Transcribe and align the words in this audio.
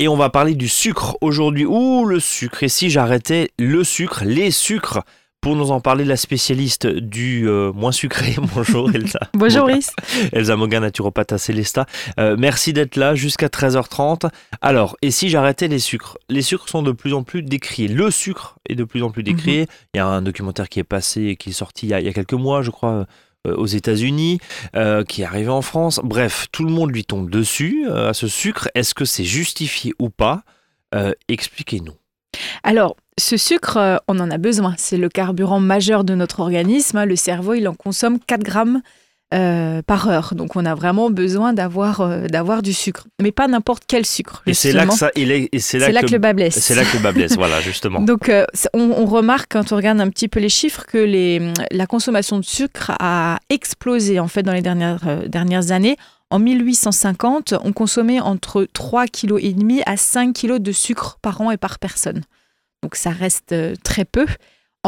Et 0.00 0.06
on 0.06 0.16
va 0.16 0.30
parler 0.30 0.54
du 0.54 0.68
sucre 0.68 1.18
aujourd'hui. 1.22 1.66
Ouh, 1.66 2.04
le 2.04 2.20
sucre. 2.20 2.62
Et 2.62 2.68
si 2.68 2.88
j'arrêtais 2.88 3.50
le 3.58 3.82
sucre, 3.82 4.22
les 4.24 4.52
sucres? 4.52 5.00
Pour 5.40 5.56
nous 5.56 5.72
en 5.72 5.80
parler, 5.80 6.04
la 6.04 6.16
spécialiste 6.16 6.86
du 6.86 7.48
euh, 7.48 7.72
moins 7.72 7.90
sucré. 7.90 8.36
Bonjour 8.54 8.90
Elsa. 8.94 9.18
Bonjour 9.34 9.64
Brice. 9.64 9.92
Elsa 10.32 10.54
Moga, 10.54 10.78
naturopathe 10.78 11.32
à 11.32 11.38
Célesta. 11.38 11.86
Euh, 12.20 12.36
merci 12.38 12.72
d'être 12.72 12.94
là 12.94 13.16
jusqu'à 13.16 13.48
13h30. 13.48 14.30
Alors, 14.60 14.96
et 15.02 15.10
si 15.10 15.30
j'arrêtais 15.30 15.66
les 15.66 15.80
sucres? 15.80 16.16
Les 16.28 16.42
sucres 16.42 16.68
sont 16.68 16.82
de 16.82 16.92
plus 16.92 17.12
en 17.12 17.24
plus 17.24 17.42
décriés. 17.42 17.88
Le 17.88 18.12
sucre 18.12 18.56
est 18.68 18.76
de 18.76 18.84
plus 18.84 19.02
en 19.02 19.10
plus 19.10 19.24
décrié. 19.24 19.62
Mhm. 19.62 19.66
Il 19.94 19.96
y 19.96 20.00
a 20.00 20.06
un 20.06 20.22
documentaire 20.22 20.68
qui 20.68 20.78
est 20.78 20.84
passé, 20.84 21.34
qui 21.34 21.50
est 21.50 21.52
sorti 21.52 21.86
il 21.86 21.90
y 21.90 21.94
a, 21.94 22.00
il 22.00 22.06
y 22.06 22.08
a 22.08 22.12
quelques 22.12 22.34
mois, 22.34 22.62
je 22.62 22.70
crois, 22.70 23.06
aux 23.44 23.66
États-Unis, 23.66 24.38
euh, 24.76 25.04
qui 25.04 25.22
est 25.22 25.24
arrivé 25.24 25.48
en 25.48 25.62
France. 25.62 26.00
Bref, 26.02 26.46
tout 26.52 26.64
le 26.64 26.70
monde 26.70 26.90
lui 26.92 27.04
tombe 27.04 27.30
dessus 27.30 27.86
euh, 27.88 28.10
à 28.10 28.14
ce 28.14 28.28
sucre. 28.28 28.68
Est-ce 28.74 28.94
que 28.94 29.04
c'est 29.04 29.24
justifié 29.24 29.92
ou 29.98 30.10
pas 30.10 30.42
Expliquez-nous. 31.28 31.92
Alors, 32.62 32.96
ce 33.18 33.36
sucre, 33.36 34.02
on 34.08 34.18
en 34.20 34.30
a 34.30 34.38
besoin. 34.38 34.74
C'est 34.78 34.96
le 34.96 35.10
carburant 35.10 35.60
majeur 35.60 36.02
de 36.02 36.14
notre 36.14 36.40
organisme. 36.40 37.04
Le 37.04 37.14
cerveau, 37.14 37.52
il 37.52 37.68
en 37.68 37.74
consomme 37.74 38.18
4 38.18 38.42
grammes 38.42 38.80
euh, 39.34 39.82
par 39.82 40.08
heure. 40.08 40.34
Donc 40.34 40.56
on 40.56 40.64
a 40.64 40.74
vraiment 40.74 41.10
besoin 41.10 41.52
d'avoir 41.52 42.00
euh, 42.00 42.28
d'avoir 42.28 42.62
du 42.62 42.72
sucre, 42.72 43.06
mais 43.20 43.30
pas 43.30 43.46
n'importe 43.46 43.82
quel 43.86 44.06
sucre. 44.06 44.42
Et 44.46 44.54
c'est 44.54 44.72
là 44.72 44.86
que 44.86 44.94
ça, 44.94 45.10
c'est 45.14 45.78
là, 45.78 46.00
que, 46.02 46.10
le 46.10 46.16
bas 46.16 46.32
blesse. 46.32 46.58
C'est 46.58 46.74
là 46.74 46.82
que 46.82 46.96
le 46.96 47.02
bas 47.02 47.12
blesse, 47.12 47.36
voilà 47.36 47.60
justement. 47.60 48.00
Donc 48.06 48.30
euh, 48.30 48.46
on, 48.72 49.04
remarque 49.04 49.52
quand 49.52 49.70
on 49.72 49.76
regarde 49.76 50.00
un 50.00 50.08
petit 50.08 50.28
peu 50.28 50.40
les 50.40 50.48
chiffres 50.48 50.86
que 50.86 50.96
les, 50.96 51.52
la 51.70 51.86
consommation 51.86 52.38
de 52.38 52.44
sucre 52.44 52.92
a 53.00 53.38
explosé 53.50 54.18
en 54.18 54.28
fait 54.28 54.42
dans 54.42 54.54
les 54.54 54.62
dernières 54.62 55.28
dernières 55.28 55.72
années. 55.72 55.98
En 56.30 56.38
1850, 56.38 57.52
on 57.62 57.72
consommait 57.72 58.20
entre 58.20 58.66
3,5 58.74 59.10
kg 59.10 59.82
à 59.84 59.98
5 59.98 60.34
kg 60.34 60.58
de 60.58 60.72
sucre 60.72 61.18
par 61.20 61.42
an 61.42 61.50
et 61.50 61.58
par 61.58 61.78
personne. 61.78 62.22
Donc 62.82 62.94
ça 62.94 63.10
reste 63.10 63.54
très 63.82 64.06
peu. 64.06 64.24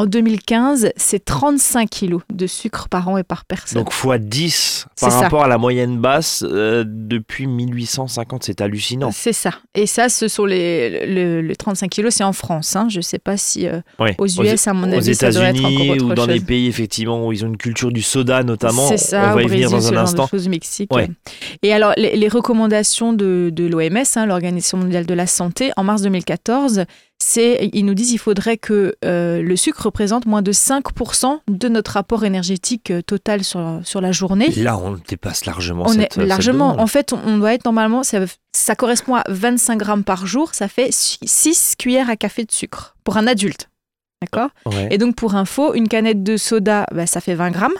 En 0.00 0.06
2015, 0.06 0.92
c'est 0.96 1.22
35 1.22 1.90
kilos 1.90 2.22
de 2.32 2.46
sucre 2.46 2.88
par 2.88 3.06
an 3.10 3.18
et 3.18 3.22
par 3.22 3.44
personne. 3.44 3.82
Donc 3.82 3.92
fois 3.92 4.16
10 4.16 4.86
par 4.98 5.12
rapport 5.12 5.44
à 5.44 5.46
la 5.46 5.58
moyenne 5.58 5.98
basse 5.98 6.42
euh, 6.42 6.84
depuis 6.86 7.46
1850, 7.46 8.44
c'est 8.44 8.62
hallucinant. 8.62 9.10
C'est 9.12 9.34
ça. 9.34 9.50
Et 9.74 9.84
ça, 9.84 10.08
ce 10.08 10.26
sont 10.26 10.46
les, 10.46 11.52
35 11.58 11.90
kilos, 11.90 12.14
c'est 12.14 12.24
en 12.24 12.32
France. 12.32 12.76
Hein. 12.76 12.86
Je 12.88 12.96
ne 12.96 13.02
sais 13.02 13.18
pas 13.18 13.36
si 13.36 13.68
euh, 13.68 13.82
aux 14.16 14.26
US, 14.26 14.66
à 14.66 14.72
mon 14.72 14.90
avis, 14.90 15.14
ça 15.14 15.32
doit 15.32 15.50
être 15.50 15.62
encore 15.62 15.88
autre 15.90 16.04
ou 16.06 16.14
dans 16.14 16.24
les 16.24 16.40
pays 16.40 16.66
effectivement 16.66 17.26
où 17.26 17.32
ils 17.34 17.44
ont 17.44 17.48
une 17.48 17.58
culture 17.58 17.92
du 17.92 18.00
soda 18.00 18.42
notamment. 18.42 18.88
C'est 18.88 18.96
ça. 18.96 19.32
On 19.32 19.34
va 19.34 19.42
y 19.42 19.48
venir 19.48 19.70
dans 19.70 19.92
un 19.92 19.98
instant. 19.98 20.28
Chose, 20.28 20.48
Mexique. 20.48 20.90
Et 21.62 21.74
alors, 21.74 21.92
les, 21.98 22.28
recommandations 22.28 23.12
de, 23.12 23.50
de 23.52 23.66
l'OMS, 23.66 24.02
hein, 24.16 24.24
l'Organisation 24.24 24.78
mondiale 24.78 25.04
de 25.04 25.14
la 25.14 25.26
santé, 25.26 25.72
en 25.76 25.84
mars 25.84 26.00
2014 26.00 26.86
c'est, 27.22 27.68
ils 27.74 27.84
nous 27.84 27.94
disent 27.94 28.10
qu'il 28.10 28.18
faudrait 28.18 28.56
que 28.56 28.94
euh, 29.04 29.42
le 29.42 29.56
sucre 29.56 29.84
représente 29.84 30.26
moins 30.26 30.40
de 30.40 30.52
5% 30.52 31.40
de 31.48 31.68
notre 31.68 31.92
rapport 31.92 32.24
énergétique 32.24 32.90
euh, 32.90 33.02
total 33.02 33.44
sur, 33.44 33.80
sur 33.84 34.00
la 34.00 34.10
journée. 34.10 34.48
Là, 34.56 34.78
on 34.78 34.98
dépasse 35.06 35.44
largement 35.44 35.84
on 35.86 35.92
cette, 35.92 36.16
est 36.16 36.26
largement. 36.26 36.80
en 36.80 36.86
fait, 36.86 37.12
on 37.12 37.38
doit 37.38 37.52
être 37.52 37.66
normalement, 37.66 38.02
ça, 38.02 38.20
ça 38.52 38.74
correspond 38.74 39.16
à 39.16 39.24
25 39.28 39.76
grammes 39.76 40.04
par 40.04 40.26
jour, 40.26 40.54
ça 40.54 40.66
fait 40.66 40.88
6 40.92 41.76
cuillères 41.78 42.08
à 42.08 42.16
café 42.16 42.44
de 42.44 42.52
sucre 42.52 42.96
pour 43.04 43.18
un 43.18 43.26
adulte. 43.26 43.68
D'accord? 44.22 44.50
Et 44.90 44.98
donc, 44.98 45.16
pour 45.16 45.34
info, 45.34 45.72
une 45.74 45.88
canette 45.88 46.22
de 46.22 46.36
soda, 46.36 46.86
bah, 46.92 47.06
ça 47.06 47.20
fait 47.22 47.34
20 47.34 47.50
grammes. 47.52 47.72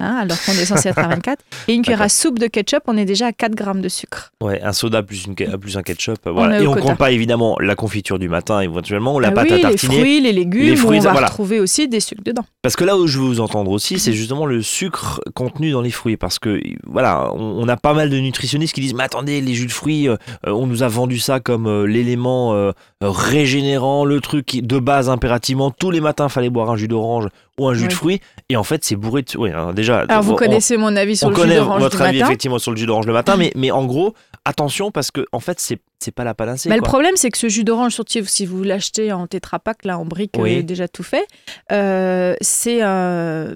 Hein, 0.00 0.16
alors 0.22 0.36
qu'on 0.44 0.52
est 0.52 0.64
censé 0.64 0.88
être 0.88 0.98
à 0.98 1.08
24. 1.08 1.44
Et 1.68 1.74
une 1.74 1.82
cuillère 1.82 2.02
à 2.02 2.08
soupe 2.08 2.38
de 2.38 2.46
ketchup, 2.46 2.82
on 2.86 2.96
est 2.96 3.04
déjà 3.04 3.26
à 3.26 3.32
4 3.32 3.54
grammes 3.54 3.80
de 3.80 3.88
sucre. 3.88 4.32
Ouais, 4.40 4.60
un 4.62 4.72
soda 4.72 5.02
plus, 5.02 5.26
une, 5.26 5.34
plus 5.34 5.76
un 5.76 5.82
ketchup. 5.82 6.18
Voilà. 6.26 6.60
et 6.60 6.66
on 6.66 6.74
ne 6.74 6.80
compte 6.80 6.98
pas 6.98 7.10
évidemment 7.10 7.56
la 7.60 7.74
confiture 7.74 8.18
du 8.18 8.28
matin 8.28 8.60
éventuellement, 8.60 9.14
ou 9.14 9.20
la 9.20 9.28
ah 9.28 9.32
pâte 9.32 9.52
à 9.52 9.58
tartiner. 9.58 9.94
Les 9.94 10.00
fruits, 10.00 10.20
les 10.20 10.32
légumes, 10.32 10.62
les 10.62 10.76
fruits, 10.76 10.98
on 11.00 11.12
va 11.12 11.26
retrouver 11.26 11.60
aussi 11.60 11.88
des 11.88 12.00
sucres 12.00 12.22
dedans. 12.24 12.44
Parce 12.62 12.76
que 12.76 12.84
là 12.84 12.96
où 12.96 13.06
je 13.06 13.18
veux 13.18 13.26
vous 13.26 13.40
entendre 13.40 13.70
aussi, 13.70 13.98
c'est 13.98 14.12
justement 14.12 14.46
le 14.46 14.62
sucre 14.62 15.20
contenu 15.34 15.72
dans 15.72 15.82
les 15.82 15.90
fruits. 15.90 16.16
Parce 16.16 16.38
que 16.38 16.60
voilà, 16.86 17.32
on, 17.34 17.68
a 17.68 17.76
pas 17.76 17.94
mal 17.94 18.10
de 18.10 18.18
nutritionnistes 18.18 18.74
qui 18.74 18.80
disent 18.80 18.94
Mais 18.94 19.04
attendez, 19.04 19.40
les 19.40 19.54
jus 19.54 19.66
de 19.66 19.72
fruits, 19.72 20.08
euh, 20.08 20.16
on 20.44 20.66
nous 20.66 20.82
a 20.82 20.88
vendu 20.88 21.18
ça 21.18 21.40
comme 21.40 21.66
euh, 21.66 21.86
l'élément 21.86 22.54
euh, 22.54 22.72
régénérant, 23.00 24.04
le 24.04 24.20
truc 24.20 24.46
qui, 24.46 24.62
de 24.62 24.78
base 24.78 25.08
impérativement. 25.08 25.70
Tous 25.70 25.90
les 25.90 26.00
matins, 26.00 26.28
fallait 26.28 26.50
boire 26.50 26.70
un 26.70 26.76
jus 26.76 26.88
d'orange 26.88 27.28
ou 27.58 27.68
un 27.68 27.74
jus 27.74 27.88
de 27.88 27.92
fruits. 27.92 28.20
Et 28.48 28.56
en 28.56 28.64
fait, 28.64 28.84
c'est 28.84 28.96
bourré 28.96 29.22
de. 29.22 29.38
Oui, 29.38 29.50
hein, 29.50 29.72
déjà. 29.72 30.00
Alors, 30.08 30.22
vous 30.22 30.34
connaissez 30.34 30.76
mon 30.76 30.96
avis 30.96 31.16
sur 31.16 31.30
le 31.30 31.36
jus 31.36 31.42
d'orange. 31.42 31.60
On 31.60 31.72
connaît 31.72 31.80
votre 31.80 32.02
avis, 32.02 32.20
effectivement, 32.20 32.58
sur 32.58 32.70
le 32.70 32.76
jus 32.76 32.86
d'orange 32.86 33.06
le 33.06 33.12
matin. 33.12 33.36
Mais, 33.42 33.50
mais 33.56 33.70
en 33.70 33.84
gros, 33.86 34.14
attention, 34.44 34.90
parce 34.90 35.10
que, 35.10 35.24
en 35.32 35.40
fait, 35.40 35.58
c'est 35.58 35.80
c'est 36.02 36.12
pas 36.12 36.24
la 36.24 36.34
panacée. 36.34 36.68
Mais 36.68 36.76
le 36.76 36.82
problème, 36.82 37.14
c'est 37.16 37.30
que 37.30 37.38
ce 37.38 37.48
jus 37.48 37.64
d'orange, 37.64 37.98
si 38.26 38.46
vous 38.46 38.62
l'achetez 38.62 39.12
en 39.12 39.26
tétrapack, 39.26 39.84
là, 39.84 39.98
en 39.98 40.04
brique, 40.04 40.32
oui. 40.36 40.64
déjà 40.64 40.88
tout 40.88 41.02
fait, 41.02 41.26
euh, 41.70 42.34
c'est 42.40 42.82
euh, 42.82 43.54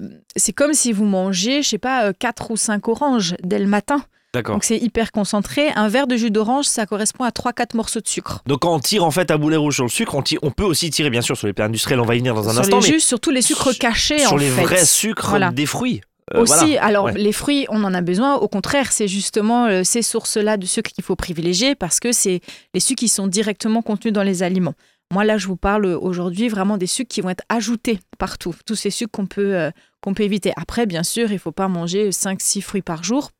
comme 0.55 0.73
si 0.73 0.93
vous 0.93 1.05
mangez, 1.05 1.61
je 1.61 1.69
sais 1.69 1.77
pas, 1.77 2.13
4 2.13 2.43
euh, 2.43 2.53
ou 2.53 2.57
5 2.57 2.87
oranges 2.87 3.35
dès 3.43 3.59
le 3.59 3.67
matin. 3.67 4.01
Donc 4.43 4.63
c'est 4.63 4.77
hyper 4.77 5.11
concentré. 5.11 5.69
Un 5.75 5.87
verre 5.87 6.07
de 6.07 6.15
jus 6.15 6.31
d'orange, 6.31 6.65
ça 6.65 6.85
correspond 6.85 7.23
à 7.23 7.29
3-4 7.29 7.75
morceaux 7.75 8.01
de 8.01 8.07
sucre. 8.07 8.41
Donc 8.45 8.61
quand 8.61 8.73
on 8.73 8.79
tire 8.79 9.03
en 9.03 9.11
fait 9.11 9.31
à 9.31 9.37
boulet 9.37 9.57
rouge 9.57 9.75
sur 9.75 9.83
le 9.83 9.89
sucre, 9.89 10.15
on, 10.15 10.23
on 10.41 10.51
peut 10.51 10.63
aussi 10.63 10.89
tirer 10.89 11.09
bien 11.09 11.21
sûr 11.21 11.37
sur 11.37 11.47
les 11.47 11.53
plats 11.53 11.65
industriels, 11.65 11.99
on 11.99 12.05
va 12.05 12.15
y 12.15 12.19
venir 12.19 12.33
dans 12.33 12.49
un 12.49 12.53
sur 12.53 12.61
instant. 12.61 12.79
Les 12.79 12.87
jus, 12.87 12.99
surtout 12.99 13.31
les 13.31 13.41
sucres 13.41 13.77
cachés 13.77 14.19
sur 14.19 14.33
en 14.33 14.37
les 14.37 14.49
vrais 14.49 14.85
sucres 14.85 15.51
des 15.51 15.65
fruits. 15.65 16.01
Euh, 16.35 16.41
aussi, 16.41 16.77
alors 16.77 17.09
les 17.11 17.31
fruits, 17.31 17.65
on 17.69 17.83
en 17.83 17.93
a 17.93 18.01
besoin. 18.01 18.35
Au 18.35 18.47
contraire, 18.49 18.91
c'est 18.91 19.07
justement 19.07 19.65
euh, 19.65 19.83
ces 19.83 20.01
sources-là 20.01 20.57
de 20.57 20.65
sucre 20.65 20.91
qu'il 20.91 21.03
faut 21.03 21.15
privilégier 21.15 21.73
parce 21.73 21.99
que 21.99 22.11
c'est 22.11 22.41
les 22.73 22.79
sucres 22.79 22.99
qui 22.99 23.07
sont 23.07 23.27
directement 23.27 23.81
contenus 23.81 24.13
dans 24.13 24.23
les 24.23 24.43
aliments. 24.43 24.73
Moi, 25.13 25.23
là, 25.23 25.37
je 25.37 25.47
vous 25.47 25.55
parle 25.55 25.85
aujourd'hui 25.85 26.49
vraiment 26.49 26.77
des 26.77 26.87
sucres 26.87 27.07
qui 27.07 27.21
vont 27.21 27.29
être 27.29 27.45
ajoutés 27.47 27.99
partout. 28.17 28.53
Tous 28.65 28.75
ces 28.75 28.89
sucres 28.89 29.11
qu'on 29.11 29.25
peut, 29.25 29.55
euh, 29.55 29.71
qu'on 30.01 30.13
peut 30.13 30.23
éviter. 30.23 30.51
Après, 30.57 30.85
bien 30.85 31.03
sûr, 31.03 31.29
il 31.29 31.35
ne 31.35 31.39
faut 31.39 31.53
pas 31.53 31.69
manger 31.69 32.09
5-6 32.09 32.61
fruits 32.61 32.81
par 32.81 33.03
jour 33.05 33.31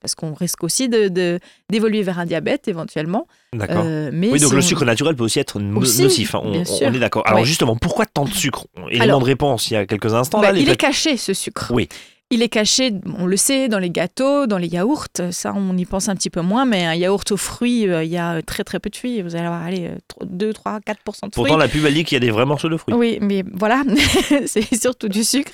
parce 0.00 0.14
qu'on 0.14 0.34
risque 0.34 0.64
aussi 0.64 0.88
de, 0.88 1.38
d'évoluer 1.70 2.02
vers 2.02 2.18
un 2.18 2.26
diabète 2.26 2.68
éventuellement. 2.68 3.26
D'accord. 3.52 3.84
mais 3.84 4.30
oui, 4.30 4.40
donc 4.40 4.52
le 4.52 4.60
sucre 4.60 4.84
naturel 4.84 5.16
peut 5.16 5.24
aussi 5.24 5.38
être 5.38 5.58
nocif. 5.60 6.34
Hein. 6.34 6.42
on, 6.44 6.52
est 6.54 6.98
d'accord. 6.98 7.22
Alors 7.26 7.44
justement, 7.44 7.76
pourquoi 7.76 8.06
tant 8.06 8.24
de 8.24 8.30
sucre? 8.30 8.66
Élément 8.90 9.20
de 9.20 9.24
réponse 9.24 9.70
il 9.70 9.74
y 9.74 9.76
a 9.76 9.86
quelques 9.86 10.14
instants. 10.14 10.40
Bah, 10.40 10.52
il 10.54 10.68
est 10.68 10.76
caché 10.76 11.16
ce 11.16 11.34
sucre. 11.34 11.70
Oui. 11.74 11.88
Il 12.30 12.42
est 12.42 12.48
caché, 12.48 12.92
on 13.18 13.26
le 13.26 13.36
sait, 13.36 13.68
dans 13.68 13.78
les 13.78 13.90
gâteaux, 13.90 14.48
dans 14.48 14.58
les 14.58 14.66
yaourts. 14.66 15.06
Ça, 15.30 15.52
on 15.54 15.76
y 15.76 15.84
pense 15.84 16.08
un 16.08 16.16
petit 16.16 16.28
peu 16.28 16.40
moins, 16.40 16.64
mais 16.64 16.84
un 16.84 16.94
yaourt 16.94 17.30
aux 17.30 17.36
fruits, 17.36 17.88
euh, 17.88 18.02
il 18.02 18.10
y 18.10 18.18
a 18.18 18.42
très 18.42 18.64
très 18.64 18.80
peu 18.80 18.90
de 18.90 18.96
fruits. 18.96 19.22
Vous 19.22 19.36
allez 19.36 19.46
avoir 19.46 19.62
allez, 19.62 19.92
2, 20.24 20.52
3, 20.52 20.80
4 20.80 20.98
de 20.98 21.12
fruits. 21.12 21.30
Pourtant, 21.32 21.56
la 21.56 21.68
pub, 21.68 21.84
elle 21.86 21.94
dit 21.94 22.02
qu'il 22.02 22.16
y 22.16 22.20
a 22.20 22.20
des 22.20 22.32
vrais 22.32 22.44
morceaux 22.44 22.68
de 22.68 22.76
fruits. 22.76 22.94
Oui, 22.94 23.18
mais 23.20 23.44
voilà, 23.52 23.84
c'est 24.46 24.74
surtout 24.74 25.08
du 25.08 25.22
sucre. 25.22 25.52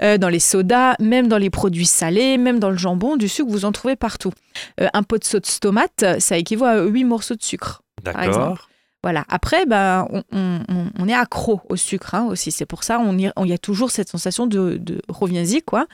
Euh, 0.00 0.16
dans 0.16 0.30
les 0.30 0.38
sodas, 0.38 0.94
même 0.98 1.28
dans 1.28 1.36
les 1.36 1.50
produits 1.50 1.84
salés, 1.84 2.38
même 2.38 2.58
dans 2.58 2.70
le 2.70 2.78
jambon, 2.78 3.16
du 3.16 3.28
sucre, 3.28 3.50
vous 3.50 3.66
en 3.66 3.72
trouvez 3.72 3.96
partout. 3.96 4.32
Euh, 4.80 4.88
un 4.94 5.02
pot 5.02 5.18
de 5.18 5.24
sauce 5.24 5.60
tomate, 5.60 6.06
ça 6.20 6.38
équivaut 6.38 6.64
à 6.64 6.84
8 6.84 7.04
morceaux 7.04 7.34
de 7.34 7.42
sucre. 7.42 7.82
D'accord. 8.02 8.68
Voilà. 9.02 9.26
Après, 9.28 9.66
ben, 9.66 10.08
on, 10.32 11.06
est 11.06 11.12
accro 11.12 11.60
au 11.68 11.76
sucre 11.76 12.14
hein, 12.14 12.24
aussi. 12.30 12.50
C'est 12.50 12.64
pour 12.64 12.82
ça 12.82 12.98
on 12.98 13.18
y, 13.18 13.52
a 13.52 13.58
toujours 13.58 13.90
cette 13.90 14.08
sensation 14.08 14.46
de, 14.46 14.78
de 14.80 15.02
reviens-y, 15.10 15.60
quoi. 15.60 15.86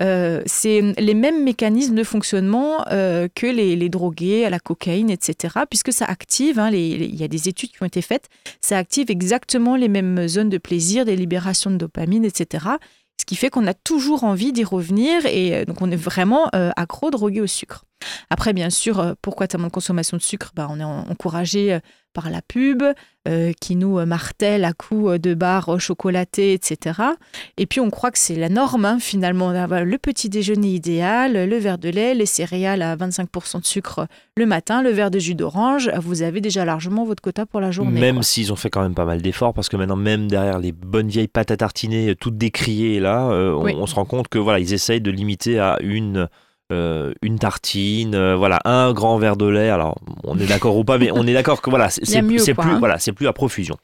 Euh, 0.00 0.42
c'est 0.46 0.80
les 0.98 1.14
mêmes 1.14 1.42
mécanismes 1.42 1.94
de 1.94 2.04
fonctionnement 2.04 2.84
euh, 2.90 3.28
que 3.34 3.46
les, 3.46 3.88
drogués 3.88 4.44
à 4.44 4.50
la 4.50 4.60
cocaïne, 4.60 5.10
etc., 5.10 5.60
puisque 5.68 5.92
ça 5.92 6.04
active, 6.04 6.58
hein, 6.58 6.70
il 6.70 7.14
y 7.16 7.24
a 7.24 7.28
des 7.28 7.48
études 7.48 7.70
qui 7.70 7.82
ont 7.82 7.86
été 7.86 8.02
faites, 8.02 8.28
ça 8.60 8.78
active 8.78 9.10
exactement 9.10 9.76
les 9.76 9.88
mêmes 9.88 10.28
zones 10.28 10.50
de 10.50 10.58
plaisir, 10.58 11.04
des 11.04 11.16
libérations 11.16 11.70
de 11.70 11.76
dopamine, 11.76 12.24
etc., 12.24 12.66
ce 13.20 13.24
qui 13.24 13.34
fait 13.34 13.50
qu'on 13.50 13.66
a 13.66 13.74
toujours 13.74 14.22
envie 14.22 14.52
d'y 14.52 14.62
revenir 14.62 15.26
et 15.26 15.56
euh, 15.56 15.64
donc 15.64 15.82
on 15.82 15.90
est 15.90 15.96
vraiment 15.96 16.48
accro, 16.52 17.10
drogué 17.10 17.40
au 17.40 17.46
sucre. 17.46 17.84
Après, 18.30 18.52
bien 18.52 18.70
sûr, 18.70 19.14
pourquoi 19.22 19.48
tellement 19.48 19.68
de 19.68 19.72
consommation 19.72 20.16
de 20.16 20.22
sucre? 20.22 20.52
Ben, 20.54 20.68
On 20.70 20.80
est 20.80 20.84
encouragé 20.84 21.78
par 22.14 22.30
la 22.30 22.42
pub, 22.42 22.82
euh, 23.28 23.52
qui 23.60 23.76
nous 23.76 24.04
martèle 24.04 24.64
à 24.64 24.72
coups 24.72 25.20
de 25.20 25.34
barres 25.34 25.78
chocolatées, 25.78 26.52
etc. 26.52 27.00
Et 27.58 27.66
puis 27.66 27.78
on 27.80 27.90
croit 27.90 28.10
que 28.10 28.18
c'est 28.18 28.34
la 28.34 28.48
norme, 28.48 28.84
hein, 28.84 28.98
finalement, 29.00 29.52
d'avoir 29.52 29.84
le 29.84 29.98
petit 29.98 30.28
déjeuner 30.28 30.68
idéal, 30.68 31.48
le 31.48 31.56
verre 31.58 31.78
de 31.78 31.90
lait, 31.90 32.14
les 32.14 32.26
céréales 32.26 32.82
à 32.82 32.96
25% 32.96 33.60
de 33.60 33.66
sucre 33.66 34.06
le 34.36 34.46
matin, 34.46 34.82
le 34.82 34.90
verre 34.90 35.10
de 35.10 35.18
jus 35.18 35.34
d'orange, 35.34 35.90
vous 36.00 36.22
avez 36.22 36.40
déjà 36.40 36.64
largement 36.64 37.04
votre 37.04 37.22
quota 37.22 37.46
pour 37.46 37.60
la 37.60 37.70
journée. 37.70 38.00
Même 38.00 38.22
s'ils 38.22 38.52
ont 38.52 38.56
fait 38.56 38.70
quand 38.70 38.82
même 38.82 38.94
pas 38.94 39.04
mal 39.04 39.20
d'efforts, 39.22 39.54
parce 39.54 39.68
que 39.68 39.76
maintenant, 39.76 39.96
même 39.96 40.28
derrière 40.28 40.58
les 40.58 40.72
bonnes 40.72 41.08
vieilles 41.08 41.28
pâtes 41.28 41.50
à 41.50 41.56
tartiner, 41.56 42.16
toutes 42.16 42.38
décriées, 42.38 42.98
là, 42.98 43.28
euh, 43.30 43.52
on, 43.52 43.86
se 43.86 43.94
rend 43.94 44.06
compte 44.06 44.28
que 44.28 44.38
voilà, 44.38 44.58
ils 44.58 44.72
essayent 44.72 45.00
de 45.00 45.10
limiter 45.10 45.58
à 45.58 45.78
une 45.82 46.28
euh, 46.70 47.14
une 47.22 47.38
tartine, 47.38 48.14
euh, 48.14 48.36
voilà, 48.36 48.60
un 48.64 48.92
grand 48.92 49.18
verre 49.18 49.36
de 49.36 49.46
lait. 49.46 49.70
Alors, 49.70 49.98
on 50.24 50.38
est 50.38 50.46
d'accord 50.46 50.76
ou 50.76 50.84
pas, 50.84 50.98
mais 50.98 51.10
on 51.10 51.26
est 51.26 51.32
d'accord 51.32 51.62
que 51.62 51.70
voilà, 51.70 51.88
c'est 52.02 52.22
plus, 52.22 52.48
hein. 52.48 52.76
voilà, 52.78 52.98
c'est 52.98 53.12
plus 53.12 53.26
à 53.26 53.32
profusion. 53.32 53.76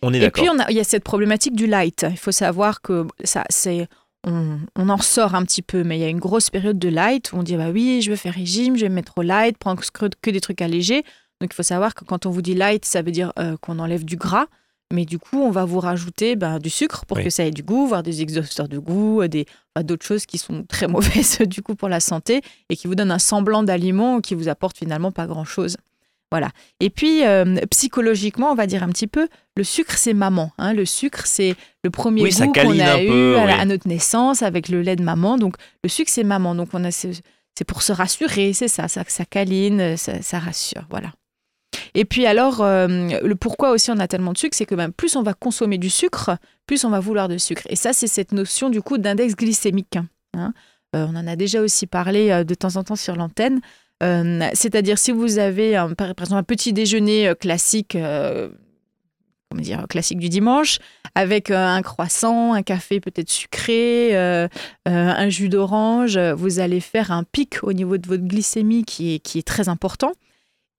On 0.00 0.14
est 0.14 0.22
Et 0.22 0.30
puis, 0.30 0.46
il 0.68 0.76
y 0.76 0.80
a 0.80 0.84
cette 0.84 1.04
problématique 1.04 1.54
du 1.54 1.66
light. 1.66 2.06
Il 2.10 2.18
faut 2.18 2.32
savoir 2.32 2.80
que 2.80 3.06
ça, 3.24 3.44
c'est 3.50 3.86
on, 4.24 4.58
en 4.76 4.98
sort 4.98 5.34
un 5.34 5.44
petit 5.44 5.62
peu, 5.62 5.82
mais 5.84 5.98
il 5.98 6.00
y 6.00 6.04
a 6.04 6.08
une 6.08 6.20
grosse 6.20 6.50
période 6.50 6.78
de 6.78 6.88
light 6.88 7.32
où 7.32 7.36
on 7.36 7.42
dit 7.42 7.56
bah 7.56 7.70
oui, 7.70 8.00
je 8.02 8.10
veux 8.10 8.16
faire 8.16 8.34
régime, 8.34 8.76
je 8.76 8.82
vais 8.82 8.88
me 8.88 8.94
mettre 8.94 9.18
au 9.18 9.22
light, 9.22 9.58
prendre 9.58 9.82
que, 9.90 10.30
des 10.30 10.40
trucs 10.40 10.62
allégés. 10.62 11.02
Donc 11.40 11.52
il 11.52 11.54
faut 11.54 11.62
savoir 11.62 11.94
que 11.94 12.04
quand 12.04 12.26
on 12.26 12.30
vous 12.30 12.42
dit 12.42 12.54
light, 12.54 12.84
ça 12.84 13.02
veut 13.02 13.10
dire 13.10 13.32
euh, 13.38 13.56
qu'on 13.60 13.78
enlève 13.78 14.04
du 14.04 14.16
gras. 14.16 14.46
Mais 14.92 15.04
du 15.06 15.18
coup, 15.18 15.40
on 15.40 15.50
va 15.50 15.64
vous 15.64 15.80
rajouter 15.80 16.36
ben, 16.36 16.58
du 16.58 16.70
sucre 16.70 17.04
pour 17.06 17.16
Oui. 17.16 17.24
que 17.24 17.30
ça 17.30 17.44
ait 17.44 17.50
du 17.50 17.62
goût, 17.62 17.86
voire 17.86 18.02
des 18.02 18.20
exhausteurs 18.22 18.68
de 18.68 18.78
goût, 18.78 19.22
euh, 19.22 19.28
des 19.28 19.46
enfin, 19.74 19.82
d'autres 19.84 20.04
choses 20.06 20.26
qui 20.26 20.38
sont 20.38 20.64
très 20.68 20.86
mauvaises 20.96 21.38
du 21.40 21.62
coup 21.62 21.74
pour 21.74 21.88
la 21.88 21.98
santé 22.00 22.42
et 22.68 22.76
qui 22.76 22.86
vous 22.86 22.94
donnent 22.94 23.10
un 23.10 23.18
semblant 23.18 23.62
d'aliment 23.62 24.20
qui 24.20 24.34
vous 24.34 24.48
apporte 24.48 24.76
finalement 24.78 25.10
pas 25.10 25.26
grand-chose. 25.26 25.76
Voilà. 26.30 26.50
Et 26.80 26.88
puis, 26.88 27.24
euh, 27.26 27.56
psychologiquement, 27.70 28.50
on 28.52 28.54
va 28.54 28.66
dire 28.66 28.82
un 28.82 28.88
petit 28.88 29.06
peu, 29.06 29.28
le 29.56 29.64
sucre, 29.64 29.98
c'est 29.98 30.14
maman. 30.14 30.50
hein. 30.56 30.72
Le 30.72 30.86
sucre, 30.86 31.26
c'est 31.26 31.56
le 31.84 31.90
premier 31.90 32.22
Oui, 32.22 32.30
goût 32.30 32.52
qu'on 32.52 32.78
a 32.80 33.02
eu 33.02 33.06
peu, 33.08 33.36
à, 33.38 33.44
la- 33.46 33.54
oui. 33.54 33.60
à 33.60 33.64
notre 33.66 33.86
naissance 33.86 34.42
avec 34.42 34.68
le 34.70 34.80
lait 34.80 34.96
de 34.96 35.02
maman. 35.02 35.36
Donc, 35.36 35.56
le 35.84 35.90
sucre, 35.90 36.10
c'est 36.10 36.24
maman. 36.24 36.54
Donc, 36.54 36.70
on 36.72 36.84
a 36.84 36.90
ce- 36.90 37.08
c'est 37.54 37.64
pour 37.66 37.82
se 37.82 37.92
rassurer, 37.92 38.54
c'est 38.54 38.68
ça, 38.68 38.88
ça, 38.88 39.04
ça 39.08 39.24
câline, 39.26 39.96
ça, 39.98 40.22
ça 40.22 40.38
rassure. 40.38 40.84
Voilà. 40.88 41.12
Et 41.94 42.04
puis 42.04 42.26
alors, 42.26 42.62
euh, 42.62 42.86
le 43.22 43.34
pourquoi 43.34 43.70
aussi 43.70 43.90
on 43.90 43.98
a 43.98 44.08
tellement 44.08 44.32
de 44.32 44.38
sucre, 44.38 44.56
c'est 44.56 44.64
que 44.64 44.74
ben, 44.74 44.90
plus 44.90 45.14
on 45.16 45.22
va 45.22 45.34
consommer 45.34 45.76
du 45.78 45.90
sucre, 45.90 46.36
plus 46.66 46.84
on 46.84 46.90
va 46.90 47.00
vouloir 47.00 47.28
de 47.28 47.36
sucre. 47.36 47.62
Et 47.68 47.76
ça, 47.76 47.92
c'est 47.92 48.06
cette 48.06 48.32
notion 48.32 48.70
du 48.70 48.80
coup 48.80 48.98
d'index 48.98 49.36
glycémique. 49.36 49.98
hein. 50.34 50.54
Euh, 50.94 51.06
on 51.08 51.16
en 51.16 51.26
a 51.26 51.36
déjà 51.36 51.60
aussi 51.60 51.86
parlé 51.86 52.30
euh, 52.30 52.44
de 52.44 52.54
temps 52.54 52.76
en 52.76 52.84
temps 52.84 52.96
sur 52.96 53.16
l'antenne. 53.16 53.60
C'est-à-dire 54.54 54.98
si 54.98 55.12
vous 55.12 55.38
avez 55.38 55.74
par 55.96 56.08
exemple 56.08 56.34
un 56.34 56.42
petit 56.42 56.72
déjeuner 56.72 57.34
classique, 57.38 57.96
classique 59.88 60.18
du 60.18 60.28
dimanche, 60.28 60.80
avec 61.14 61.52
un 61.52 61.80
croissant, 61.82 62.52
un 62.52 62.62
café 62.62 62.98
peut-être 62.98 63.30
sucré, 63.30 64.16
un 64.86 65.28
jus 65.28 65.48
d'orange, 65.48 66.18
vous 66.18 66.58
allez 66.58 66.80
faire 66.80 67.12
un 67.12 67.22
pic 67.22 67.62
au 67.62 67.72
niveau 67.72 67.96
de 67.96 68.08
votre 68.08 68.24
glycémie 68.24 68.84
qui 68.84 69.14
est 69.14 69.46
très 69.46 69.68
important. 69.68 70.10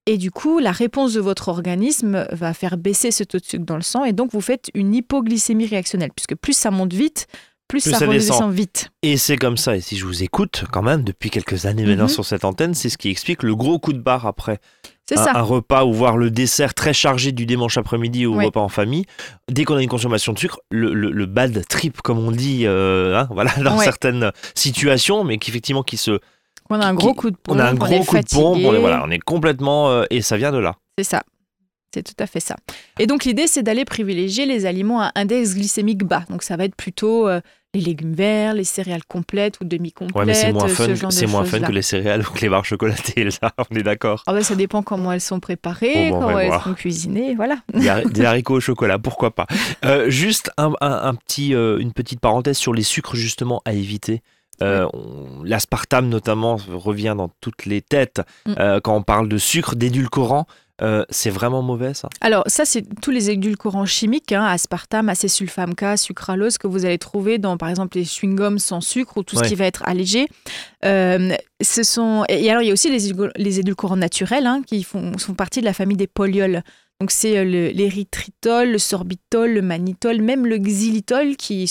Et 0.05 0.17
du 0.17 0.31
coup, 0.31 0.59
la 0.59 0.71
réponse 0.71 1.13
de 1.13 1.21
votre 1.21 1.47
organisme 1.47 2.27
va 2.31 2.53
faire 2.53 2.77
baisser 2.77 3.11
ce 3.11 3.23
taux 3.23 3.39
de 3.39 3.45
sucre 3.45 3.63
dans 3.65 3.77
le 3.77 3.81
sang 3.81 4.03
et 4.03 4.11
donc 4.11 4.31
vous 4.33 4.41
faites 4.41 4.69
une 4.73 4.94
hypoglycémie 4.94 5.65
réactionnelle, 5.65 6.11
puisque 6.15 6.35
plus 6.35 6.53
ça 6.53 6.71
monte 6.71 6.91
vite, 6.94 7.27
plus, 7.69 7.81
Plus 7.81 7.91
ça, 7.91 8.00
ça 8.00 8.05
redescend 8.07 8.35
descend. 8.38 8.53
vite. 8.53 8.89
Et 9.01 9.15
c'est 9.15 9.38
comme 9.38 9.55
ça, 9.55 9.77
et 9.77 9.81
si 9.81 9.95
je 9.97 10.05
vous 10.05 10.21
écoute 10.21 10.65
quand 10.71 10.81
même 10.81 11.03
depuis 11.03 11.29
quelques 11.29 11.65
années 11.65 11.85
maintenant 11.85 12.03
Mhm. 12.03 12.09
sur 12.09 12.25
cette 12.25 12.44
antenne, 12.44 12.73
c'est 12.73 12.89
ce 12.89 12.97
qui 12.97 13.09
explique 13.09 13.41
le 13.44 13.55
gros 13.55 13.79
coup 13.79 13.94
de 13.94 14.00
barre 14.00 14.25
après. 14.27 14.59
C'est 15.07 15.17
un, 15.17 15.23
ça. 15.23 15.31
un 15.35 15.41
repas 15.41 15.85
ou 15.85 15.94
voir 15.94 16.17
le 16.17 16.29
dessert 16.29 16.73
très 16.73 16.94
chargé 16.94 17.31
du 17.31 17.45
dimanche 17.45 17.77
après-midi 17.77 18.25
ou 18.25 18.38
Oui. 18.38 18.45
repas 18.45 18.59
en 18.61 18.69
famille, 18.69 19.05
dès 19.50 19.63
qu'on 19.63 19.75
a 19.75 19.81
une 19.81 19.89
consommation 19.89 20.33
de 20.33 20.39
sucre, 20.39 20.59
le, 20.69 20.94
le- 20.94 21.11
le 21.11 21.25
bad 21.25 21.65
trip, 21.67 22.01
comme 22.01 22.19
on 22.19 22.31
dit, 22.31 22.63
euh, 22.65 23.17
hein, 23.17 23.27
voilà, 23.31 23.51
dans 23.63 23.77
certaines 23.79 24.31
situations, 24.53 25.23
mais 25.23 25.38
qu'effectivement 25.38 25.83
qui 25.83 25.97
se, 25.97 26.19
On 26.69 26.80
a 26.80 26.86
un 26.88 26.94
gros 26.94 27.12
qui- 27.13 27.19
coup 27.19 27.31
de 27.31 27.36
pompe, 27.36 27.56
on 27.56 27.60
a 27.60 27.65
un 27.65 27.74
gros 27.75 28.04
coup 28.04 28.18
de 28.18 28.24
pompe, 28.24 28.57
on 28.63 28.74
est, 28.74 28.80
voilà, 28.80 29.04
on 29.06 29.12
est 29.12 29.19
complètement, 29.19 29.89
euh, 29.89 30.06
et 30.10 30.21
ça 30.21 30.38
vient 30.38 30.51
de 30.51 30.57
là. 30.60 30.75
C'est 30.98 31.04
ça. 31.04 31.24
C'est 31.94 32.01
tout 32.04 32.15
à 32.24 32.25
fait 32.25 32.39
ça. 32.39 32.56
Et 32.98 33.06
donc 33.06 33.24
l'idée, 33.24 33.45
c'est 33.45 33.62
d'aller 33.62 33.86
privilégier 33.86 34.48
les 34.48 34.65
aliments 34.65 35.01
à 35.01 35.12
index 35.13 35.54
glycémique 35.54 36.04
bas. 36.04 36.24
Donc 36.30 36.42
ça 36.42 36.57
va 36.57 36.65
être 36.65 36.75
plutôt 36.75 37.27
euh, 37.27 37.39
les 37.75 37.81
légumes 37.81 38.13
verts, 38.15 38.56
les 38.56 38.63
céréales 38.63 39.04
complètes 39.07 39.60
ou 39.62 39.63
demi-complètes. 39.63 40.15
Ouais, 40.15 40.25
mais 40.25 40.33
c'est 40.33 40.51
moins 40.54 40.65
euh, 40.65 40.69
fun, 40.69 41.12
ce 41.12 41.25
moins 41.27 41.44
fun 41.45 41.60
que 41.60 41.71
les 41.71 41.83
céréales 41.83 42.21
ou 42.21 42.31
que 42.33 42.39
les 42.42 42.50
barres 42.50 42.65
chocolatées, 42.65 43.25
là, 43.25 43.51
on 43.71 43.75
est 43.75 43.83
d'accord. 43.83 44.24
Ah 44.25 44.33
ouais, 44.33 44.42
ça 44.42 44.56
dépend 44.56 44.81
comment 44.81 45.12
elles 45.12 45.21
sont 45.21 45.39
préparées, 45.39 46.10
Bon, 46.10 46.18
bon, 46.18 46.18
on 46.18 46.19
va 46.21 46.25
comment 46.27 46.39
elles 46.39 46.48
voir. 46.48 46.63
sont 46.63 46.74
cuisinées, 46.74 47.36
voilà. 47.36 47.57
Des, 47.71 47.88
har- 47.89 48.06
des 48.10 48.25
haricots 48.25 48.56
au 48.56 48.60
chocolat, 48.60 48.98
pourquoi 48.98 49.36
pas. 49.36 49.45
Euh, 49.86 50.10
juste 50.10 50.50
un, 50.57 50.71
un- 50.81 51.01
un 51.04 51.13
petit, 51.13 51.54
euh, 51.54 51.77
une 51.77 51.94
petite 51.94 52.19
parenthèse 52.21 52.57
sur 52.57 52.74
les 52.74 52.81
sucres 52.83 53.15
justement 53.15 53.62
à 53.65 53.74
éviter. 53.74 54.24
Euh, 54.61 54.88
L'aspartame 55.44 56.09
notamment 56.09 56.57
revient 56.71 57.15
dans 57.17 57.29
toutes 57.41 57.65
les 57.65 57.81
têtes 57.81 58.21
Mm. 58.45 58.53
euh, 58.59 58.79
quand 58.81 58.95
on 58.95 59.01
parle 59.03 59.27
de 59.29 59.38
sucre, 59.38 59.75
d'édulcorant. 59.75 60.45
euh, 60.81 61.05
c'est 61.09 61.29
vraiment 61.29 61.61
mauvais 61.61 61.94
ça? 61.94 62.09
Alors 62.19 62.44
ça, 62.47 62.65
c'est 62.65 62.83
tous 63.01 63.11
les 63.11 63.29
édulcorants 63.29 63.85
chimiques, 63.85 64.31
hein, 64.31 64.44
aspartame, 64.44 65.07
acésulfame 65.07 65.75
K, 65.75 65.97
sucralose, 65.97 66.57
que 66.57 66.67
vous 66.67 66.83
allez 66.85 66.97
trouver 66.97 67.38
dans, 67.38 67.57
par 67.57 67.69
exemple, 67.69 67.97
les 67.97 68.05
chewing-gums 68.05 68.57
sans 68.57 68.81
sucre 68.81 69.17
ou 69.17 69.23
tout 69.23 69.38
Ouais. 69.38 69.44
ce 69.44 69.50
qui 69.50 69.55
va 69.55 69.65
être 69.65 69.83
allégé. 69.85 70.27
Euh, 70.83 71.35
ce 71.61 71.83
sont... 71.83 72.25
Et 72.27 72.50
alors, 72.50 72.63
il 72.63 72.67
y 72.67 72.69
a 72.69 72.73
aussi 72.73 72.89
les, 72.91 73.07
édul- 73.11 73.31
les 73.35 73.59
édulcorants 73.59 73.95
naturels 73.97 74.47
hein, 74.47 74.61
qui 74.65 74.83
font, 74.83 75.17
font 75.17 75.33
partie 75.35 75.59
de 75.61 75.65
la 75.65 75.73
famille 75.73 75.97
des 75.97 76.07
polyols. 76.07 76.63
Donc 77.00 77.11
c'est 77.11 77.44
le- 77.45 77.69
l'érythritol, 77.69 78.69
le 78.71 78.77
sorbitol, 78.79 79.51
le 79.51 79.61
mannitol, 79.61 80.21
même 80.21 80.45
le 80.47 80.57
xylitol 80.57 81.35
qui, 81.38 81.67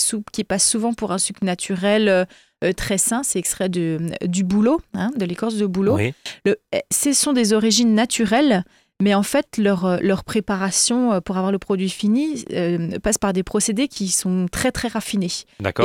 passe 0.47 0.67
souvent 0.67 0.93
pour 0.93 1.11
un 1.11 1.17
sucre 1.17 1.43
naturel 1.43 2.25
très 2.71 2.97
sain. 2.97 3.21
C'est 3.23 3.39
extrait 3.39 3.67
de, 3.69 3.99
du 4.25 4.43
bouleau, 4.43 4.79
hein, 4.93 5.11
de 5.17 5.25
l'écorce 5.25 5.55
de 5.55 5.65
bouleau. 5.65 5.95
Oui. 5.97 6.13
Le- 6.45 6.57
eh, 6.71 6.81
ce 6.93 7.11
sont 7.13 7.33
des 7.33 7.51
origines 7.53 7.93
naturelles, 7.93 8.63
mais 9.01 9.13
en 9.15 9.23
fait, 9.23 9.57
leur, 9.57 9.85
euh, 9.85 9.97
leur 10.01 10.23
préparation 10.23 11.13
euh, 11.13 11.19
pour 11.19 11.35
avoir 11.37 11.51
le 11.51 11.59
produit 11.59 11.89
fini 11.89 12.45
euh, 12.53 12.97
passe 12.99 13.17
par 13.17 13.33
des 13.33 13.43
procédés 13.43 13.87
qui 13.87 14.07
sont 14.09 14.45
très, 14.51 14.71
très 14.71 14.87
raffinés. 14.87 15.31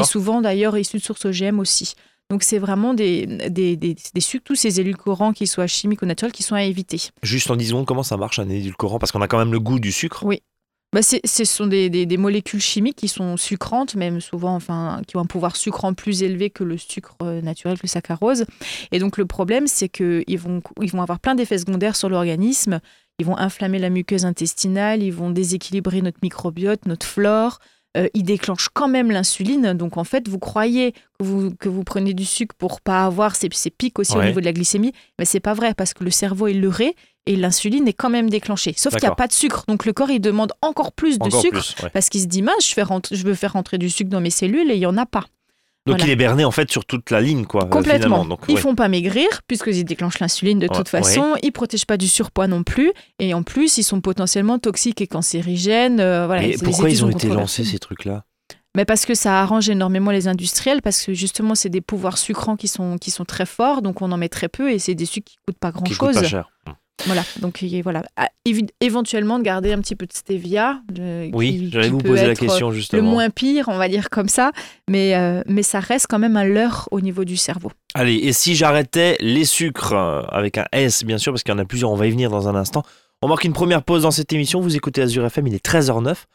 Et 0.03 0.05
souvent, 0.05 0.41
d'ailleurs, 0.41 0.77
issus 0.79 0.99
de 0.99 1.03
sources 1.03 1.25
OGM 1.25 1.59
aussi. 1.59 1.95
Donc, 2.31 2.43
c'est 2.43 2.59
vraiment 2.59 2.93
des, 2.93 3.25
des, 3.49 3.77
des, 3.77 3.97
des 4.15 4.21
sucres, 4.21 4.45
tous 4.45 4.55
ces 4.55 4.81
édulcorants, 4.81 5.33
qu'ils 5.33 5.49
soient 5.49 5.67
chimiques 5.67 6.03
ou 6.03 6.07
naturels, 6.07 6.33
qui 6.33 6.43
sont 6.43 6.55
à 6.55 6.63
éviter. 6.63 7.01
Juste 7.23 7.51
en 7.51 7.57
10 7.57 7.69
secondes, 7.69 7.87
comment 7.87 8.03
ça 8.03 8.19
marche 8.19 8.39
un 8.39 8.49
édulcorant? 8.51 8.99
Parce 8.99 9.13
qu'on 9.13 9.23
a 9.23 9.29
quand 9.29 9.39
même 9.39 9.53
le 9.53 9.61
goût 9.61 9.81
du 9.81 9.91
sucre. 9.93 10.25
Oui. 10.27 10.43
Bah, 10.95 11.01
ce 11.03 11.45
sont 11.45 11.67
des, 11.67 11.91
des- 11.91 12.07
des 12.07 12.17
molécules 12.17 12.63
chimiques 12.63 12.97
qui 12.97 13.09
sont 13.09 13.37
sucrantes, 13.37 13.95
même 13.95 14.23
souvent, 14.23 14.55
enfin, 14.55 15.03
qui 15.07 15.17
ont 15.19 15.21
un 15.21 15.27
pouvoir 15.27 15.55
sucrant 15.57 15.93
plus 15.93 16.23
élevé 16.23 16.49
que 16.49 16.65
le 16.65 16.79
sucre 16.79 17.15
euh, 17.23 17.43
naturel, 17.43 17.77
que 17.77 17.83
le 17.85 17.89
saccharose. 17.89 18.47
Et 18.91 18.99
donc, 18.99 19.19
le 19.19 19.27
problème, 19.27 19.67
c'est 19.67 19.91
qu'ils 19.91 20.39
vont, 20.39 20.63
ils 20.81 20.91
vont 20.91 21.03
avoir 21.03 21.21
plein 21.21 21.35
d'effets 21.35 21.59
secondaires 21.59 21.95
sur 21.95 22.09
l'organisme. 22.09 22.81
Ils 23.19 23.27
vont 23.27 23.37
inflammer 23.37 23.79
la 23.79 23.91
muqueuse 23.91 24.25
intestinale, 24.25 25.03
ils 25.03 25.13
vont 25.13 25.31
déséquilibrer 25.31 26.01
notre 26.01 26.19
microbiote, 26.23 26.87
notre 26.87 27.05
flore. 27.07 27.59
Euh, 27.97 28.07
ils 28.15 28.23
déclenchent 28.23 28.69
quand 28.73 28.89
même 28.89 29.11
l'insuline. 29.11 29.75
Donc, 29.75 29.99
en 29.99 30.05
fait, 30.05 30.27
vous 30.27 30.39
croyez 30.39 30.93
que 30.93 31.25
vous, 31.25 31.51
que 31.55 31.69
vous 31.69 31.85
prenez 31.85 32.15
du 32.15 32.25
sucre 32.25 32.55
pour 32.57 32.81
pas 32.81 33.05
avoir 33.05 33.35
ces, 33.37 33.49
ces 33.53 33.71
pics 33.71 33.99
aussi 33.99 34.13
au 34.13 34.21
niveau 34.29 34.41
de 34.41 34.45
la 34.47 34.53
glycémie, 34.53 34.93
mais 35.19 35.25
c'est 35.27 35.41
pas 35.41 35.53
vrai 35.55 35.75
parce 35.75 35.93
que 35.93 36.05
le 36.05 36.11
cerveau 36.11 36.47
est 36.47 36.55
leurré 36.55 36.95
et 37.29 37.37
l'insuline 37.37 37.87
est 37.87 37.93
quand 37.93 38.11
même 38.11 38.29
déclenchée. 38.31 38.75
Sauf 38.77 38.95
qu'il 38.95 39.03
n'y 39.03 39.13
a 39.13 39.15
pas 39.15 39.27
de 39.29 39.33
sucre. 39.33 39.65
Donc, 39.69 39.85
le 39.87 39.93
corps, 39.93 40.11
il 40.11 40.21
demande 40.21 40.53
encore 40.63 40.93
plus 40.93 41.19
de 41.19 41.25
Encore 41.27 41.41
sucre 41.41 41.61
plus. 41.61 41.83
ouais. 41.85 41.91
parce 41.91 42.09
qu'il 42.09 42.21
se 42.21 42.27
dit 42.27 42.43
mince, 42.43 42.67
je, 42.69 42.75
fais 42.75 42.83
rentrer- 42.83 43.15
je 43.17 43.25
veux 43.25 43.35
faire 43.35 43.53
rentrer 43.53 43.79
du 43.79 43.91
sucre 43.91 44.11
dans 44.11 44.21
mes 44.21 44.31
cellules 44.31 44.71
et 44.71 44.75
il 44.75 44.81
y 44.81 44.87
en 44.87 44.97
a 44.97 45.07
pas. 45.07 45.25
Donc 45.87 45.97
Voilà. 45.97 46.05
il 46.05 46.11
est 46.11 46.17
berné 46.17 46.45
en 46.45 46.51
fait 46.51 46.71
sur 46.71 46.85
toute 46.85 47.11
la 47.11 47.21
ligne, 47.23 47.47
quoi. 47.47 47.65
euh, 47.65 47.69
Complètement. 47.69 48.25
Donc, 48.27 48.41
ils 48.49 48.57
ouais. 48.57 48.61
font 48.61 48.75
pas 48.75 48.89
maigrir 48.89 49.27
puisqu'ils 49.47 49.85
déclenchent 49.85 50.19
l'insuline 50.19 50.59
de 50.59 50.67
Ouais, 50.69 50.77
toute 50.77 50.89
façon. 50.89 51.35
Ils 51.43 51.53
protègent 51.53 51.87
pas 51.87 51.97
du 51.97 52.09
surpoids 52.09 52.47
non 52.47 52.63
plus 52.63 52.93
et 53.19 53.33
en 53.33 53.43
plus 53.43 53.79
ils 53.79 53.85
sont 53.85 54.01
potentiellement 54.03 54.59
toxiques 54.59 55.01
et 55.01 55.07
cancérigènes. 55.07 56.01
euh, 56.01 56.27
voilà, 56.27 56.43
Mais 56.43 56.49
les 56.49 56.59
pourquoi 56.59 56.91
ils 56.91 57.05
ont 57.05 57.11
été 57.11 57.29
lancés 57.29 57.65
ces 57.65 57.79
trucs-là? 57.79 58.25
Mais 58.77 58.85
parce 58.85 59.07
que 59.07 59.15
ça 59.15 59.41
arrange 59.41 59.71
énormément 59.71 60.11
les 60.11 60.29
industriels 60.29 60.83
parce 60.83 61.03
que 61.05 61.15
justement 61.15 61.55
c'est 61.55 61.71
des 61.71 61.81
pouvoirs 61.81 62.19
sucrants 62.19 62.57
qui 62.57 62.69
sont 62.69 62.99
qui 62.99 63.11
sont 63.11 63.25
très 63.25 63.47
forts 63.47 63.81
donc 63.83 64.03
on 64.03 64.13
en 64.13 64.19
met 64.19 64.29
très 64.29 64.49
peu 64.49 64.71
et 64.71 64.79
c'est 64.79 64.95
des 64.95 65.07
sucres 65.07 65.31
qui 65.33 65.37
coûtent 65.47 65.59
pas 65.59 65.71
grand 65.73 65.85
Voilà, 67.07 67.23
donc 67.41 67.63
a- 67.63 67.83
voilà, 67.83 68.03
éventuellement 68.81 69.39
de 69.39 69.45
garder 69.45 69.73
un 69.73 69.79
petit 69.81 69.95
peu 69.97 70.07
de 70.07 70.13
stevia. 70.13 70.81
de- 70.93 71.31
Oui, 71.33 71.51
qui- 71.59 71.71
j'allais 71.71 71.87
qui 71.87 71.91
vous 71.93 71.99
poser 71.99 72.27
la 72.27 72.33
être, 72.33 72.41
question 72.41 72.71
le 72.71 72.75
justement. 72.75 73.11
moins 73.11 73.31
pire, 73.31 73.67
on 73.69 73.79
va 73.79 73.89
dire 73.89 74.11
comme 74.11 74.29
ça, 74.29 74.53
mais, 74.91 75.15
euh, 75.15 75.43
mais 75.47 75.63
ça 75.63 75.81
reste 75.81 76.07
quand 76.09 76.19
même 76.19 76.37
un 76.37 76.45
leurre 76.45 76.89
au 76.91 77.01
niveau 77.01 77.25
du 77.25 77.37
cerveau. 77.37 77.71
Allez, 77.95 78.15
et 78.15 78.33
si 78.33 78.55
j'arrêtais 78.57 79.17
les 79.21 79.45
sucres, 79.45 79.93
euh, 79.93 80.23
avec 80.29 80.59
un 80.59 80.67
S 80.73 81.05
bien 81.05 81.19
sûr, 81.19 81.33
parce 81.33 81.43
qu'il 81.43 81.53
y 81.53 81.57
en 81.57 81.59
a 81.59 81.65
plusieurs, 81.65 81.91
on 81.91 81.97
va 81.97 82.07
y 82.07 82.11
venir 82.11 82.31
dans 82.31 82.49
un 82.49 82.55
instant. 82.55 82.83
On 83.23 83.29
marque 83.29 83.45
une 83.45 83.53
première 83.53 83.83
pause 83.83 84.03
dans 84.03 84.11
cette 84.11 84.33
émission, 84.33 84.61
vous 84.61 84.77
écoutez 84.77 85.03
Azure 85.03 85.25
FM, 85.25 85.47
il 85.49 85.55
est 85.55 85.65
13h09. 85.65 86.27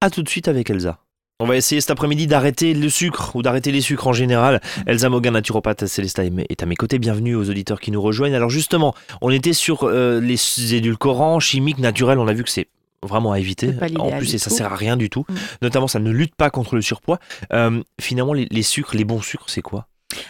À 0.00 0.10
tout 0.10 0.22
de 0.22 0.28
suite 0.28 0.48
avec 0.48 0.68
Elsa. 0.70 0.98
On 1.38 1.44
va 1.44 1.56
essayer 1.56 1.82
cet 1.82 1.90
après-midi 1.90 2.26
d'arrêter 2.26 2.72
le 2.72 2.88
sucre 2.88 3.36
ou 3.36 3.42
d'arrêter 3.42 3.70
les 3.70 3.82
sucres 3.82 4.06
en 4.06 4.14
général. 4.14 4.62
Elsa 4.86 5.10
Mogan, 5.10 5.34
naturopathe, 5.34 5.84
Célesta 5.84 6.24
est 6.24 6.62
à 6.62 6.66
mes 6.66 6.76
côtés. 6.76 6.98
Bienvenue 6.98 7.34
aux 7.34 7.50
auditeurs 7.50 7.78
qui 7.78 7.90
nous 7.90 8.00
rejoignent. 8.00 8.34
Alors 8.34 8.48
justement, 8.48 8.94
on 9.20 9.28
était 9.28 9.52
sur 9.52 9.84
euh, 9.84 10.18
les 10.18 10.74
édulcorants 10.74 11.38
chimiques 11.38 11.76
naturels. 11.76 12.18
On 12.18 12.26
a 12.26 12.32
vu 12.32 12.42
que 12.42 12.48
c'est 12.48 12.68
vraiment 13.02 13.32
à 13.32 13.38
éviter. 13.38 13.74
En 13.98 14.12
plus, 14.16 14.34
et 14.34 14.38
ça 14.38 14.48
tout. 14.48 14.56
sert 14.56 14.72
à 14.72 14.76
rien 14.76 14.96
du 14.96 15.10
tout. 15.10 15.26
Mm. 15.28 15.34
Notamment, 15.60 15.88
ça 15.88 15.98
ne 15.98 16.10
lutte 16.10 16.34
pas 16.34 16.48
contre 16.48 16.74
le 16.74 16.80
surpoids. 16.80 17.18
Euh, 17.52 17.82
finalement, 18.00 18.32
les, 18.32 18.48
les 18.50 18.62
sucres, 18.62 18.96
les 18.96 19.04
bons 19.04 19.20
sucres, 19.20 19.50
c'est 19.50 19.60
quoi? 19.60 19.88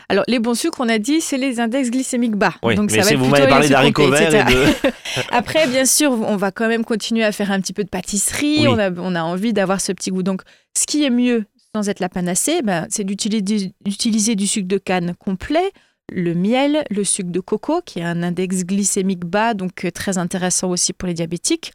Alors 0.09 0.25
les 0.29 0.39
bons 0.39 0.55
sucres, 0.55 0.81
on 0.81 0.89
a 0.89 0.99
dit, 0.99 1.21
c'est 1.21 1.37
les 1.37 1.59
index 1.61 1.91
glycémiques 1.91 2.37
bas. 2.37 2.55
Oui, 2.63 2.75
donc 2.75 2.91
mais 2.91 2.99
ça 2.99 3.05
va 3.05 3.11
être 3.13 3.19
vous 3.19 3.27
m'avez 3.27 3.49
parlé 3.49 3.69
d'haricots 3.69 4.11
verts 4.11 4.35
et 4.35 4.41
etc. 4.41 4.55
de. 4.85 4.91
Après, 5.31 5.67
bien 5.67 5.85
sûr, 5.85 6.13
on 6.13 6.37
va 6.37 6.51
quand 6.53 6.69
même 6.69 6.85
continuer 6.85 7.25
à 7.25 7.33
faire 7.33 7.51
un 7.51 7.61
petit 7.61 7.73
peu 7.73 7.85
de 7.85 7.89
pâtisserie. 7.89 8.61
Oui. 8.61 8.69
On, 8.69 8.79
a, 8.79 8.91
on 8.91 9.15
a 9.15 9.23
envie 9.23 9.53
d'avoir 9.53 9.81
ce 9.81 9.93
petit 9.93 10.11
goût. 10.11 10.23
Donc, 10.23 10.43
ce 10.77 10.87
qui 10.87 11.05
est 11.05 11.11
mieux, 11.11 11.45
sans 11.75 11.89
être 11.89 12.01
la 12.01 12.09
panacée, 12.09 12.63
ben, 12.63 12.87
c'est 12.89 13.05
d'utiliser 13.05 14.35
du 14.35 14.47
sucre 14.47 14.69
de 14.69 14.79
canne 14.79 15.15
complet, 15.19 15.73
le 16.13 16.35
miel, 16.35 16.85
le 16.91 17.05
sucre 17.05 17.31
de 17.31 17.41
coco, 17.41 17.83
qui 17.85 18.01
a 18.01 18.09
un 18.09 18.23
index 18.23 18.65
glycémique 18.65 19.25
bas, 19.25 19.55
donc 19.55 19.85
euh, 19.85 19.91
très 19.91 20.19
intéressant 20.19 20.71
aussi 20.71 20.93
pour 20.93 21.09
les 21.09 21.15
diabétiques. 21.15 21.73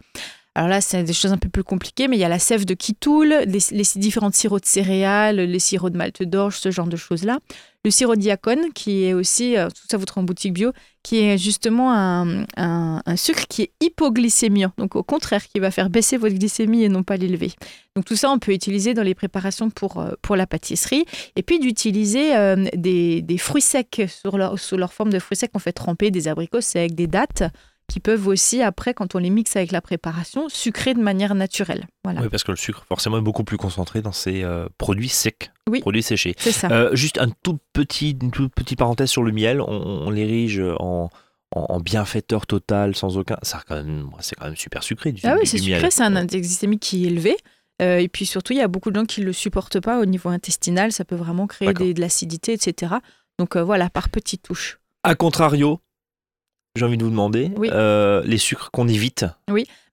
Alors 0.55 0.69
là, 0.69 0.81
c'est 0.81 1.03
des 1.03 1.13
choses 1.13 1.31
un 1.31 1.37
peu 1.37 1.49
plus 1.49 1.63
compliquées, 1.63 2.07
mais 2.07 2.17
il 2.17 2.19
y 2.19 2.25
a 2.25 2.29
la 2.29 2.39
sève 2.39 2.65
de 2.65 2.73
kitoul, 2.73 3.29
les, 3.45 3.59
les 3.71 3.85
différentes 3.95 4.35
sirops 4.35 4.61
de 4.61 4.65
céréales, 4.65 5.37
les 5.37 5.59
sirops 5.59 5.91
de 5.91 5.97
malte 5.97 6.23
d'orge, 6.23 6.57
ce 6.57 6.71
genre 6.71 6.87
de 6.87 6.97
choses-là. 6.97 7.39
Le 7.83 7.91
sirop 7.91 8.15
diacone, 8.15 8.71
qui 8.73 9.05
est 9.05 9.13
aussi, 9.13 9.57
euh, 9.57 9.67
tout 9.69 9.83
ça 9.89 9.97
vous 9.97 10.05
en 10.15 10.23
boutique 10.23 10.53
bio, 10.53 10.71
qui 11.03 11.19
est 11.19 11.37
justement 11.37 11.93
un, 11.93 13.15
sucre 13.15 13.47
qui 13.47 13.63
est 13.63 13.71
hypoglycémiant, 13.81 14.71
donc 14.77 14.95
au 14.95 15.03
contraire, 15.03 15.43
qui 15.47 15.59
va 15.59 15.71
faire 15.71 15.89
baisser 15.89 16.17
votre 16.17 16.35
glycémie 16.35 16.83
et 16.83 16.89
non 16.89 17.03
pas 17.03 17.17
l'élever. 17.17 17.51
Donc 17.95 18.05
tout 18.05 18.15
ça, 18.15 18.29
on 18.29 18.37
peut 18.37 18.53
utiliser 18.53 18.93
dans 18.93 19.01
les 19.01 19.15
préparations 19.15 19.69
pour, 19.69 19.99
euh, 19.99 20.35
la 20.35 20.47
pâtisserie. 20.47 21.05
Et 21.35 21.43
puis 21.43 21.59
d'utiliser 21.59 22.35
euh, 22.35 22.67
des, 22.75 23.21
des 23.21 23.37
fruits 23.37 23.61
secs 23.61 24.03
sur 24.07 24.37
leur, 24.37 24.59
sous 24.59 24.77
leur 24.77 24.93
forme 24.93 25.09
de 25.09 25.19
fruits 25.19 25.37
secs, 25.37 25.51
on 25.55 25.59
fait 25.59 25.73
tremper 25.73 26.11
des 26.11 26.27
abricots 26.27 26.61
secs, 26.61 26.93
des 26.93 27.07
dattes, 27.07 27.43
qui 27.87 27.99
peuvent 27.99 28.27
aussi, 28.27 28.61
après, 28.61 28.93
quand 28.93 29.15
on 29.15 29.17
les 29.17 29.29
mixe 29.29 29.55
avec 29.55 29.71
la 29.71 29.81
préparation, 29.81 30.47
sucrer 30.49 30.93
de 30.93 31.01
manière 31.01 31.35
naturelle. 31.35 31.87
Voilà, 32.03 32.21
Oui, 32.21 32.29
parce 32.29 32.43
que 32.43 32.51
le 32.51 32.57
sucre, 32.57 32.85
forcément, 32.87 33.17
est 33.17 33.21
beaucoup 33.21 33.43
plus 33.43 33.57
concentré 33.57 34.01
dans 34.01 34.13
ces 34.13 34.43
euh, 34.43 34.67
produits 34.77 35.09
secs, 35.09 35.51
Oui. 35.69 35.81
produits 35.81 36.03
séchés. 36.03 36.33
c'est 36.37 36.51
ça. 36.53 36.69
Euh, 36.71 36.95
juste 36.95 37.19
un 37.19 37.29
tout 37.43 37.59
petit, 37.73 38.17
une 38.21 38.31
toute 38.31 38.53
petite 38.55 38.79
parenthèse 38.79 39.09
sur 39.09 39.23
le 39.23 39.31
miel. 39.33 39.59
On, 39.61 39.67
on 39.67 40.09
l'érige 40.09 40.61
en, 40.79 41.09
en, 41.53 41.65
en 41.69 41.79
bienfaiteur 41.81 42.47
total, 42.47 42.95
sans 42.95 43.17
aucun. 43.17 43.37
Ça, 43.41 43.61
quand 43.67 43.75
même, 43.75 44.09
c'est 44.19 44.35
quand 44.35 44.45
même 44.45 44.55
super 44.55 44.83
sucré. 44.83 45.11
Du, 45.11 45.21
Ah 45.25 45.35
oui, 45.37 45.45
c'est 45.45 45.57
sucré, 45.57 45.91
c'est 45.91 46.03
un 46.03 46.15
index 46.15 46.47
glycémique 46.47 46.81
qui 46.81 47.03
est 47.03 47.07
élevé. 47.07 47.35
Euh, 47.81 47.97
et 47.97 48.07
puis 48.07 48.25
surtout, 48.25 48.53
il 48.53 48.59
y 48.59 48.61
a 48.61 48.67
beaucoup 48.69 48.91
de 48.91 48.95
gens 48.95 49.05
qui 49.05 49.19
ne 49.21 49.25
le 49.25 49.33
supportent 49.33 49.79
pas 49.81 49.99
au 49.99 50.05
niveau 50.05 50.29
intestinal. 50.29 50.91
Ça 50.93 51.03
peut 51.03 51.15
vraiment 51.15 51.47
créer 51.47 51.73
des- 51.73 51.93
de 51.93 51.99
l'acidité, 51.99 52.53
etc. 52.53 52.93
Donc 53.37 53.57
voilà, 53.57 53.89
par 53.89 54.07
petites 54.09 54.43
touches. 54.43 54.79
A 55.03 55.15
contrario, 55.15 55.79
j'ai 56.75 56.85
envie 56.85 56.97
de 56.97 57.03
vous 57.03 57.09
demander, 57.09 57.51
Oui. 57.57 57.69
euh, 57.71 58.21
les 58.25 58.37
sucres 58.37 58.69
qu'on 58.71 58.87
évite. 58.87 59.25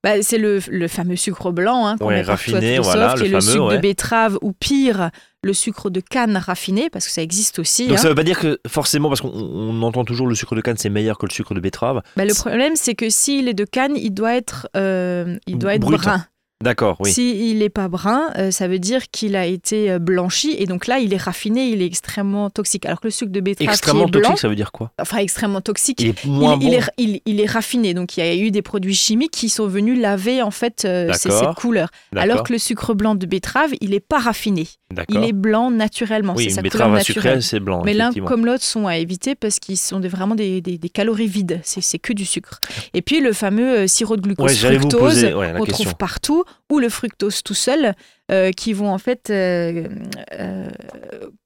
Bah, 0.04 0.23
c'est 0.23 0.38
le, 0.38 0.61
le 0.68 0.87
fameux 0.87 1.16
sucre 1.16 1.50
blanc 1.50 1.85
hein, 1.87 1.97
qu'on 1.99 2.06
Ouais, 2.06 2.14
met 2.20 2.25
partout 2.25 2.52
raffiné, 2.52 2.76
Trisov, 2.76 2.85
voilà, 2.85 3.14
qui 3.14 3.20
le 3.23 3.26
est 3.26 3.28
le 3.30 3.40
fameux, 3.40 3.52
sucre 3.52 3.66
ouais. 3.66 3.76
de 3.78 3.82
betterave 3.82 4.38
ou 4.42 4.52
pire, 4.52 5.11
le 5.42 5.52
sucre 5.52 5.90
de 5.90 5.99
canne 6.00 6.37
raffiné, 6.37 6.88
parce 6.88 7.04
que 7.06 7.11
ça 7.11 7.20
existe 7.20 7.58
aussi. 7.58 7.88
Donc 7.88 7.99
hein. 7.99 8.00
ça 8.02 8.08
veut 8.08 8.14
pas 8.14 8.23
dire 8.23 8.38
que 8.38 8.61
forcément, 8.68 9.08
parce 9.08 9.20
qu'on 9.20 9.32
on 9.35 9.82
entend 9.82 10.04
toujours 10.04 10.28
le 10.28 10.37
sucre 10.37 10.54
de 10.54 10.61
canne, 10.61 10.76
c'est 10.76 10.88
meilleur 10.88 11.18
que 11.18 11.26
le 11.26 11.32
sucre 11.32 11.52
de 11.52 11.58
betterave. 11.58 12.00
Bah, 12.16 12.25
le 12.25 12.32
problème, 12.32 12.75
c'est 12.76 12.94
que 12.94 13.11
s'il 13.11 13.49
est 13.49 13.54
de 13.54 13.64
canne, 13.64 13.97
il 13.97 14.11
doit 14.12 14.37
être, 14.37 14.68
euh, 14.76 15.37
il 15.49 15.58
doit 15.58 15.75
être 15.75 15.80
Brut. 15.80 16.00
brun. 16.00 16.25
D'accord, 16.64 16.96
oui. 16.98 17.12
S'il 17.12 17.58
n'est 17.58 17.68
pas 17.68 17.86
brun, 17.86 18.30
euh, 18.36 18.50
ça 18.50 18.66
veut 18.66 18.80
dire 18.80 19.10
qu'il 19.12 19.36
a 19.36 19.46
été 19.46 19.92
euh, 19.92 20.00
blanchi 20.00 20.56
et 20.58 20.66
donc 20.66 20.88
là, 20.88 20.98
il 20.98 21.14
est 21.14 21.16
raffiné, 21.22 21.68
il 21.68 21.80
est 21.82 21.86
extrêmement 21.86 22.50
toxique. 22.50 22.84
Alors 22.84 23.00
que 23.00 23.06
le 23.06 23.12
sucre 23.12 23.30
de 23.30 23.38
betterave 23.38 23.72
Extrêmement 23.72 24.06
qui 24.06 24.08
est 24.08 24.20
blanc, 24.20 24.30
toxique, 24.30 24.40
ça 24.40 24.48
veut 24.48 24.56
dire 24.56 24.72
quoi? 24.72 24.90
enfin 25.00 25.18
extrêmement 25.18 25.60
toxique, 25.60 26.00
Il 26.00 26.08
est 26.08 26.24
il, 26.24 26.30
moins 26.32 26.58
il 26.60 26.66
bon. 26.70 26.72
est, 26.72 26.82
il- 26.98 27.20
il 27.26 27.40
est 27.40 27.46
raffiné. 27.46 27.94
Donc 27.94 28.16
il 28.16 28.24
y 28.24 28.28
a 28.28 28.34
eu 28.34 28.50
des 28.50 28.62
produits 28.62 28.96
chimiques 28.96 29.30
qui 29.30 29.48
sont 29.50 29.68
venus 29.68 30.00
laver 30.00 30.42
en 30.42 30.50
fait 30.50 30.84
euh, 30.84 31.12
ces- 31.12 31.30
cette 31.30 31.54
couleur. 31.54 31.90
Alors 32.16 32.42
que 32.42 32.52
le 32.52 32.58
sucre 32.58 32.92
blanc 32.92 33.14
de 33.14 33.24
betterave, 33.26 33.70
il 33.80 33.90
n'est 33.90 34.00
pas 34.00 34.18
raffiné. 34.18 34.66
Il 35.10 35.22
est 35.22 35.32
blanc 35.32 35.70
naturellement. 35.70 36.34
Oui, 36.36 36.44
c'est 36.44 36.50
sa 36.50 36.62
couleur 36.62 36.72
betterave 36.72 36.94
à 36.94 36.98
naturelle. 36.98 37.22
sucré, 37.22 37.40
c'est 37.42 37.60
blanc. 37.60 37.82
Mais 37.84 37.94
l'un 37.94 38.10
comme 38.12 38.44
l'autre 38.46 38.64
sont 38.64 38.88
à 38.88 38.96
éviter 38.96 39.36
parce 39.36 39.60
qu'ils 39.60 39.76
sont 39.76 40.00
des- 40.00 40.08
vraiment 40.08 40.34
des, 40.34 40.60
des- 40.60 40.76
des 40.78 40.88
calories 40.88 41.28
vides. 41.28 41.60
C'est 41.62 41.98
que 42.00 42.12
du 42.12 42.24
sucre. 42.24 42.58
Et 42.94 43.02
puis 43.02 43.20
le 43.20 43.32
fameux 43.32 43.86
sirop 43.86 44.16
de 44.16 44.22
glucose 44.22 44.64
Ouais, 44.64 44.74
fructose 44.78 45.22
ouais, 45.24 45.52
question. 45.66 45.84
trouve 45.84 45.94
partout, 45.94 46.42
ou 46.70 46.78
le 46.78 46.88
fructose 46.88 47.42
tout 47.42 47.54
seul, 47.54 47.94
euh, 48.30 48.50
qui 48.52 48.72
vont 48.72 48.92
en 48.92 48.98
fait, 48.98 49.30
euh, 49.30 49.88
euh, 50.32 50.68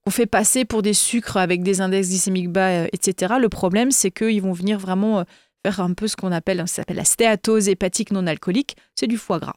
qu'on 0.04 0.10
fait 0.10 0.26
passer 0.26 0.64
pour 0.64 0.82
des 0.82 0.94
sucres 0.94 1.36
avec 1.36 1.62
des 1.62 1.80
index 1.80 2.08
glycémiques 2.08 2.50
bas, 2.50 2.86
etc. 2.86 3.34
Le 3.40 3.48
problème, 3.48 3.90
c'est 3.90 4.10
qu'ils 4.10 4.42
vont 4.42 4.52
venir 4.52 4.78
vraiment 4.78 5.24
faire 5.64 5.80
un 5.80 5.94
peu 5.94 6.08
ce 6.08 6.16
qu'on 6.16 6.32
appelle, 6.32 6.58
ça 6.60 6.66
s'appelle 6.66 6.96
la 6.96 7.04
stéatose 7.04 7.68
hépatique 7.68 8.10
non 8.10 8.26
alcoolique. 8.26 8.76
C'est 8.94 9.06
du 9.06 9.16
foie 9.16 9.38
gras. 9.38 9.56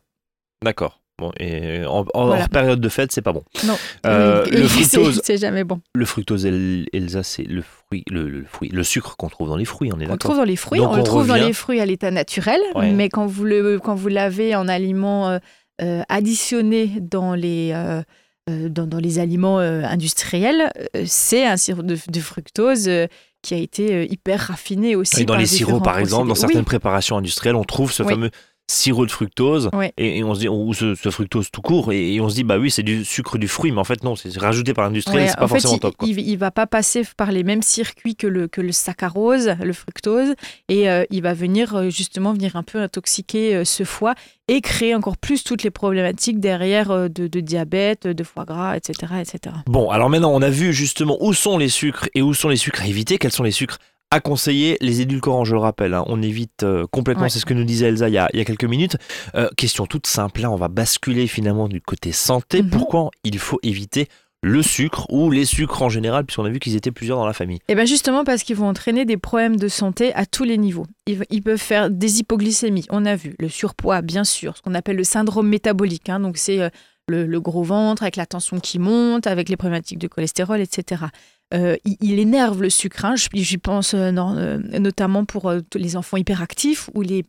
D'accord. 0.63 1.01
Bon, 1.17 1.31
et 1.39 1.86
en, 1.86 2.05
en- 2.13 2.25
Voilà. 2.27 2.48
période 2.50 2.81
de 2.81 2.89
fête, 2.89 3.12
c'est 3.13 3.22
pas 3.22 3.31
bon. 3.31 3.43
Non. 3.65 3.77
Euh, 4.05 4.45
le 4.51 4.67
fructose, 4.67 5.22
c'est 5.24 5.38
jamais 5.38 5.63
bon. 5.63 5.79
le 5.93 6.05
fructose 6.05 6.45
el- 6.45 6.88
Elsa, 6.91 7.24
c'est 7.24 7.43
le 7.43 7.62
fruit, 7.62 8.03
le, 8.10 8.27
le 8.27 8.43
fruit, 8.43 8.67
le 8.67 8.84
sucre 8.84 9.15
qu'on 9.15 9.29
trouve 9.29 9.48
dans 9.48 9.55
les 9.55 9.63
fruits, 9.63 9.91
on 9.93 10.00
est 10.01 10.10
On 10.12 10.17
trouve 10.17 10.36
dans 10.36 10.43
les 10.43 10.57
fruits, 10.57 10.79
Donc, 10.81 10.91
on, 10.91 10.98
le 10.98 11.03
trouve 11.03 11.27
dans 11.27 11.36
les 11.36 11.53
fruits 11.53 11.79
à 11.79 11.86
l'état 11.86 12.12
naturel, 12.12 12.60
Ouais. 12.75 12.91
mais 12.91 13.07
quand 13.07 13.27
vous 13.27 13.45
le 13.45 13.79
quand 13.79 13.95
vous 13.95 14.10
l'avez 14.10 14.55
en 14.55 14.67
aliment 14.67 15.29
euh, 15.29 15.39
euh, 15.81 16.01
additionné 16.10 16.91
dans 17.00 17.34
les 17.34 17.72
euh, 17.74 18.01
euh, 18.50 18.67
dans, 18.69 18.86
dans 18.86 19.00
les 19.00 19.17
aliments 19.19 19.60
euh, 19.60 19.84
industriels, 19.84 20.69
euh, 20.98 21.03
c'est 21.07 21.45
un 21.45 21.55
sirop 21.57 21.81
de, 21.81 21.98
de 22.10 22.19
fructose 22.19 22.89
euh, 22.89 23.07
qui 23.41 23.53
a 23.53 23.57
été 23.57 23.93
euh, 23.93 24.05
hyper 24.10 24.39
raffiné 24.41 24.95
aussi. 24.98 25.22
Et 25.22 25.25
dans 25.25 25.34
par 25.36 25.39
les 25.39 25.45
sirops, 25.45 25.81
par 25.84 25.98
exemple, 25.98 26.27
dans 26.27 26.36
certaines 26.36 26.65
préparations 26.65 27.15
industrielles, 27.17 27.55
on 27.55 27.63
trouve 27.63 27.91
ce 27.93 28.03
Oui. 28.03 28.10
fameux 28.13 28.31
sirop 28.69 29.05
de 29.05 29.12
fructose 29.12 29.69
Ouais. 29.74 29.93
et, 29.98 30.17
et 30.19 30.24
on 30.24 30.34
se 30.34 30.39
dit 30.39 30.48
ou 30.50 30.74
ce, 30.74 30.95
ce 30.95 31.10
fructose 31.12 31.51
tout 31.51 31.62
court 31.62 31.91
et, 31.93 32.15
et 32.15 32.22
on 32.22 32.29
se 32.29 32.36
dit 32.36 32.43
bah 32.43 32.57
oui 32.57 32.72
c'est 32.72 32.81
du 32.84 33.05
sucre 33.05 33.38
du 33.38 33.48
fruit 33.48 33.72
mais 33.72 33.79
en 33.79 33.84
fait 33.84 34.03
non 34.03 34.15
c'est 34.15 34.36
rajouté 34.39 34.74
par 34.74 34.86
l'industriel 34.86 35.24
Ouais, 35.24 35.27
c'est 35.29 35.36
pas 35.38 35.48
fait, 35.48 35.53
forcément 35.60 35.75
il, 35.75 35.79
top 35.79 35.95
quoi. 35.98 36.07
il, 36.07 36.19
il 36.19 36.36
va 36.38 36.50
pas 36.51 36.65
passer 36.65 37.03
par 37.15 37.31
les 37.31 37.43
mêmes 37.43 37.62
circuits 37.62 38.15
que 38.15 38.25
le, 38.27 38.48
que 38.48 38.62
le 38.62 38.72
saccharose, 38.72 39.51
le 39.62 39.74
fructose, 39.74 40.34
et 40.69 40.89
euh, 40.89 41.03
il 41.12 41.22
va 41.22 41.34
venir 41.34 41.75
euh, 41.75 41.89
justement 41.89 42.34
venir 42.34 42.55
un 42.55 42.63
peu 42.63 42.79
intoxiquer 42.81 43.55
euh, 43.55 43.65
ce 43.65 43.84
foie 43.84 44.15
et 44.48 44.62
créer 44.62 44.95
encore 44.95 45.17
plus 45.17 45.43
toutes 45.43 45.63
les 45.63 45.72
problématiques 45.72 46.39
derrière 46.39 46.89
euh, 46.91 47.07
de, 47.07 47.27
de 47.27 47.39
diabète, 47.39 48.07
de 48.07 48.24
foie 48.24 48.45
gras, 48.45 48.75
etc., 48.77 49.13
etc. 49.22 49.55
Bon 49.67 49.89
alors 49.91 50.10
maintenant 50.10 50.31
on 50.34 50.41
a 50.41 50.50
vu 50.50 50.74
justement 50.74 51.17
où 51.22 51.34
sont 51.34 51.57
les 51.57 51.69
sucres 51.69 52.07
et 52.15 52.22
où 52.24 52.34
sont 52.34 52.50
les 52.50 52.55
sucres 52.57 52.81
à 52.81 52.88
éviter 52.88 53.17
quels 53.19 53.31
sont 53.31 53.43
les 53.43 53.51
sucres 53.51 53.77
à 54.15 54.19
conseiller 54.22 54.77
les 54.81 55.01
édulcorants 55.01 55.43
je 55.45 55.53
le 55.53 55.60
rappelle 55.60 55.93
hein, 55.93 56.03
on 56.07 56.22
évite 56.22 56.63
euh, 56.63 56.86
complètement 56.89 57.24
Ouais. 57.24 57.29
c'est 57.29 57.39
ce 57.39 57.45
que 57.45 57.53
nous 57.53 57.63
disait 57.65 57.88
Elsa 57.88 58.07
il 58.07 58.13
y 58.13 58.17
a, 58.17 58.29
il 58.34 58.38
y 58.39 58.41
a 58.41 58.45
quelques 58.45 58.65
minutes 58.65 58.98
Euh, 59.36 59.50
question 59.57 59.86
toute 59.86 60.07
simple 60.07 60.41
là 60.41 60.50
on 60.51 60.55
va 60.55 60.67
basculer 60.69 61.27
finalement 61.27 61.67
du 61.67 61.81
côté 61.81 62.12
santé 62.12 62.62
Mhm. 62.63 62.69
pourquoi 62.69 63.10
il 63.24 63.38
faut 63.39 63.60
éviter 63.63 64.07
le 64.41 64.62
sucre 64.62 65.07
ou 65.12 65.31
les 65.31 65.43
sucres 65.45 65.81
en 65.81 65.89
général 65.89 66.24
puisqu'on 66.24 66.45
a 66.45 66.50
vu 66.50 66.60
qu'ils 66.60 66.75
étaient 66.75 66.91
plusieurs 66.91 67.17
dans 67.17 67.25
la 67.25 67.34
famille? 67.34 67.60
Et 67.67 67.74
bien 67.75 67.86
justement 67.86 68.24
parce 68.24 68.43
qu'ils 68.43 68.55
vont 68.55 68.67
entraîner 68.67 69.03
des 69.03 69.17
problèmes 69.17 69.55
de 69.57 69.67
santé 69.67 70.13
à 70.13 70.27
tous 70.27 70.43
les 70.43 70.57
niveaux. 70.60 70.86
Ils, 71.07 71.24
ils 71.31 71.41
peuvent 71.41 71.57
faire 71.60 71.89
des 71.89 72.19
hypoglycémies, 72.19 72.86
on 72.91 73.05
a 73.07 73.15
vu, 73.15 73.36
le 73.39 73.50
surpoids 73.50 74.01
bien 74.03 74.24
sûr, 74.24 74.55
ce 74.55 74.62
qu'on 74.62 74.75
appelle 74.75 74.98
le 74.98 75.03
syndrome 75.03 75.48
métabolique. 75.50 76.10
hein. 76.10 76.19
donc 76.19 76.38
c'est 76.38 76.62
euh, 76.62 76.69
le, 77.07 77.25
le 77.25 77.39
gros 77.41 77.63
ventre 77.63 78.03
avec 78.03 78.15
la 78.17 78.25
tension 78.27 78.60
qui 78.60 78.77
monte, 78.77 79.25
avec 79.25 79.50
les 79.50 79.57
problématiques 79.57 80.00
de 80.00 80.07
cholestérol, 80.07 80.60
etc. 80.62 81.05
Euh, 81.53 81.75
il, 81.85 81.95
il 82.01 82.19
énerve 82.19 82.61
le 82.61 82.69
sucre. 82.69 83.05
hein. 83.05 83.15
J'y 83.33 83.57
pense 83.57 83.93
euh, 83.93 84.11
non, 84.11 84.35
euh, 84.35 84.57
notamment 84.79 85.25
pour 85.25 85.51
les 85.75 85.95
enfants 85.95 86.17
hyperactifs 86.17 86.89
ou 86.95 87.01
les, 87.01 87.23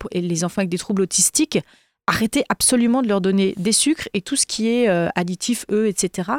enfants 0.44 0.61
avec 0.61 0.70
des 0.70 0.78
troubles 0.78 1.02
autistiques. 1.02 1.58
Arrêtez 2.06 2.44
absolument 2.49 3.02
de 3.02 3.08
leur 3.08 3.20
donner 3.20 3.52
des 3.56 3.73
sucres 3.73 4.08
et 4.14 4.20
tout 4.23 4.37
ce 4.37 4.46
qui 4.46 4.68
est 4.68 4.88
euh, 4.88 5.08
additif, 5.16 5.66
eux, 5.70 5.87
etc. 5.88 6.30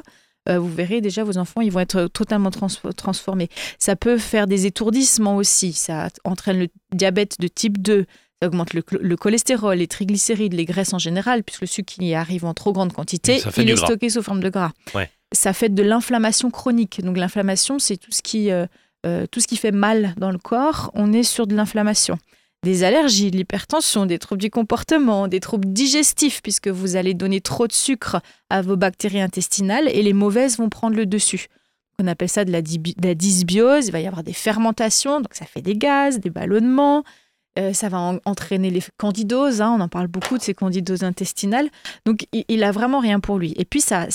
Vous 0.50 0.74
verrez 0.74 1.02
déjà 1.02 1.26
vos 1.26 1.38
enfants, 1.38 1.60
ils 1.60 1.74
vont 1.74 1.82
être 1.82 2.08
totalement 2.08 2.52
trans- 2.52 2.68
transformés. 2.96 3.50
Ça 3.80 3.98
peut 3.98 4.18
faire 4.18 4.48
des 4.48 4.66
étourdissements 4.66 5.36
aussi. 5.36 5.74
Ça 5.74 6.08
entraîne 6.24 6.58
le 6.58 6.68
diabète 6.94 7.36
de 7.42 7.50
type 7.50 7.82
2. 7.82 8.06
Ça 8.42 8.48
augmente 8.48 8.74
le, 8.74 8.82
le 9.02 9.18
cholestérol, 9.18 9.76
les 9.80 9.88
triglycérides, 9.88 10.54
les 10.54 10.64
graisses 10.64 10.94
en 10.94 11.00
général, 11.00 11.44
puisque 11.44 11.60
le 11.62 11.68
sucre 11.68 11.94
qui 11.96 12.14
arrive 12.14 12.46
en 12.46 12.54
trop 12.54 12.72
grande 12.72 12.94
quantité, 12.94 13.42
il 13.58 13.70
est 13.70 13.74
gras. 13.74 13.88
stocké 13.88 14.10
sous 14.10 14.22
forme 14.24 14.40
de 14.40 14.48
gras. 14.48 14.72
Ouais. 14.96 15.10
Ça 15.34 15.54
fait 15.54 15.70
de 15.70 15.84
l'inflammation 15.84 16.50
chronique. 16.52 17.02
Donc 17.04 17.18
l'inflammation, 17.18 17.80
c'est 17.80 17.98
tout 17.98 18.12
ce 18.12 18.22
qui 18.22 18.52
euh, 18.52 18.66
euh, 19.06 19.26
tout 19.30 19.40
ce 19.40 19.48
qui 19.48 19.58
fait 19.58 19.72
mal 19.72 20.14
dans 20.18 20.32
le 20.32 20.38
corps. 20.38 20.92
On 20.94 21.14
est 21.14 21.24
sur 21.24 21.48
de 21.48 21.56
l'inflammation. 21.56 22.18
Des 22.64 22.84
allergies, 22.84 23.30
de 23.30 23.38
l'hypertension, 23.38 24.06
des 24.08 24.18
troubles 24.18 24.42
du 24.42 24.50
comportement, 24.50 25.28
des 25.28 25.40
troubles 25.40 25.68
digestifs, 25.72 26.42
puisque 26.42 26.68
vous 26.70 26.96
allez 26.96 27.14
donner 27.14 27.40
trop 27.40 27.68
de 27.68 27.74
sucre 27.74 28.18
à 28.50 28.62
vos 28.62 28.76
bactéries 28.76 29.22
intestinales 29.22 29.88
et 29.90 30.02
les 30.02 30.14
mauvaises 30.14 30.58
vont 30.58 30.68
prendre 30.70 30.96
le 30.96 31.06
dessus. 31.06 31.48
On 32.00 32.08
appelle 32.08 32.30
ça 32.30 32.46
de 32.46 32.52
la, 32.52 32.62
de 32.62 33.14
dysbiose. 33.14 33.88
Il 33.88 33.92
va 33.92 34.00
y 34.00 34.08
avoir 34.08 34.24
des 34.24 34.34
fermentations, 34.34 35.22
donc 35.22 35.34
ça 35.34 35.46
fait 35.46 35.62
des 35.62 35.76
gaz, 35.76 36.20
des 36.20 36.30
ballonnements. 36.32 37.04
Euh, 37.60 37.74
ça 37.74 37.90
va 37.90 38.00
en- 38.00 38.20
entraîner 38.26 38.70
les 38.72 38.84
candidoses. 38.98 39.62
hein, 39.62 39.76
on 39.78 39.82
en 39.82 39.88
parle 39.88 40.08
beaucoup 40.08 40.38
de 40.38 40.44
ces 40.44 40.54
candidoses 40.54 41.04
intestinales. 41.04 41.70
Donc, 42.06 42.28
il, 42.34 42.44
il 42.50 42.64
a 42.64 42.72
vraiment 42.72 43.00
rien 43.00 43.20
pour 43.20 43.38
lui. 43.40 43.54
Et 43.58 43.66
puis, 43.66 43.82
ça, 43.82 44.08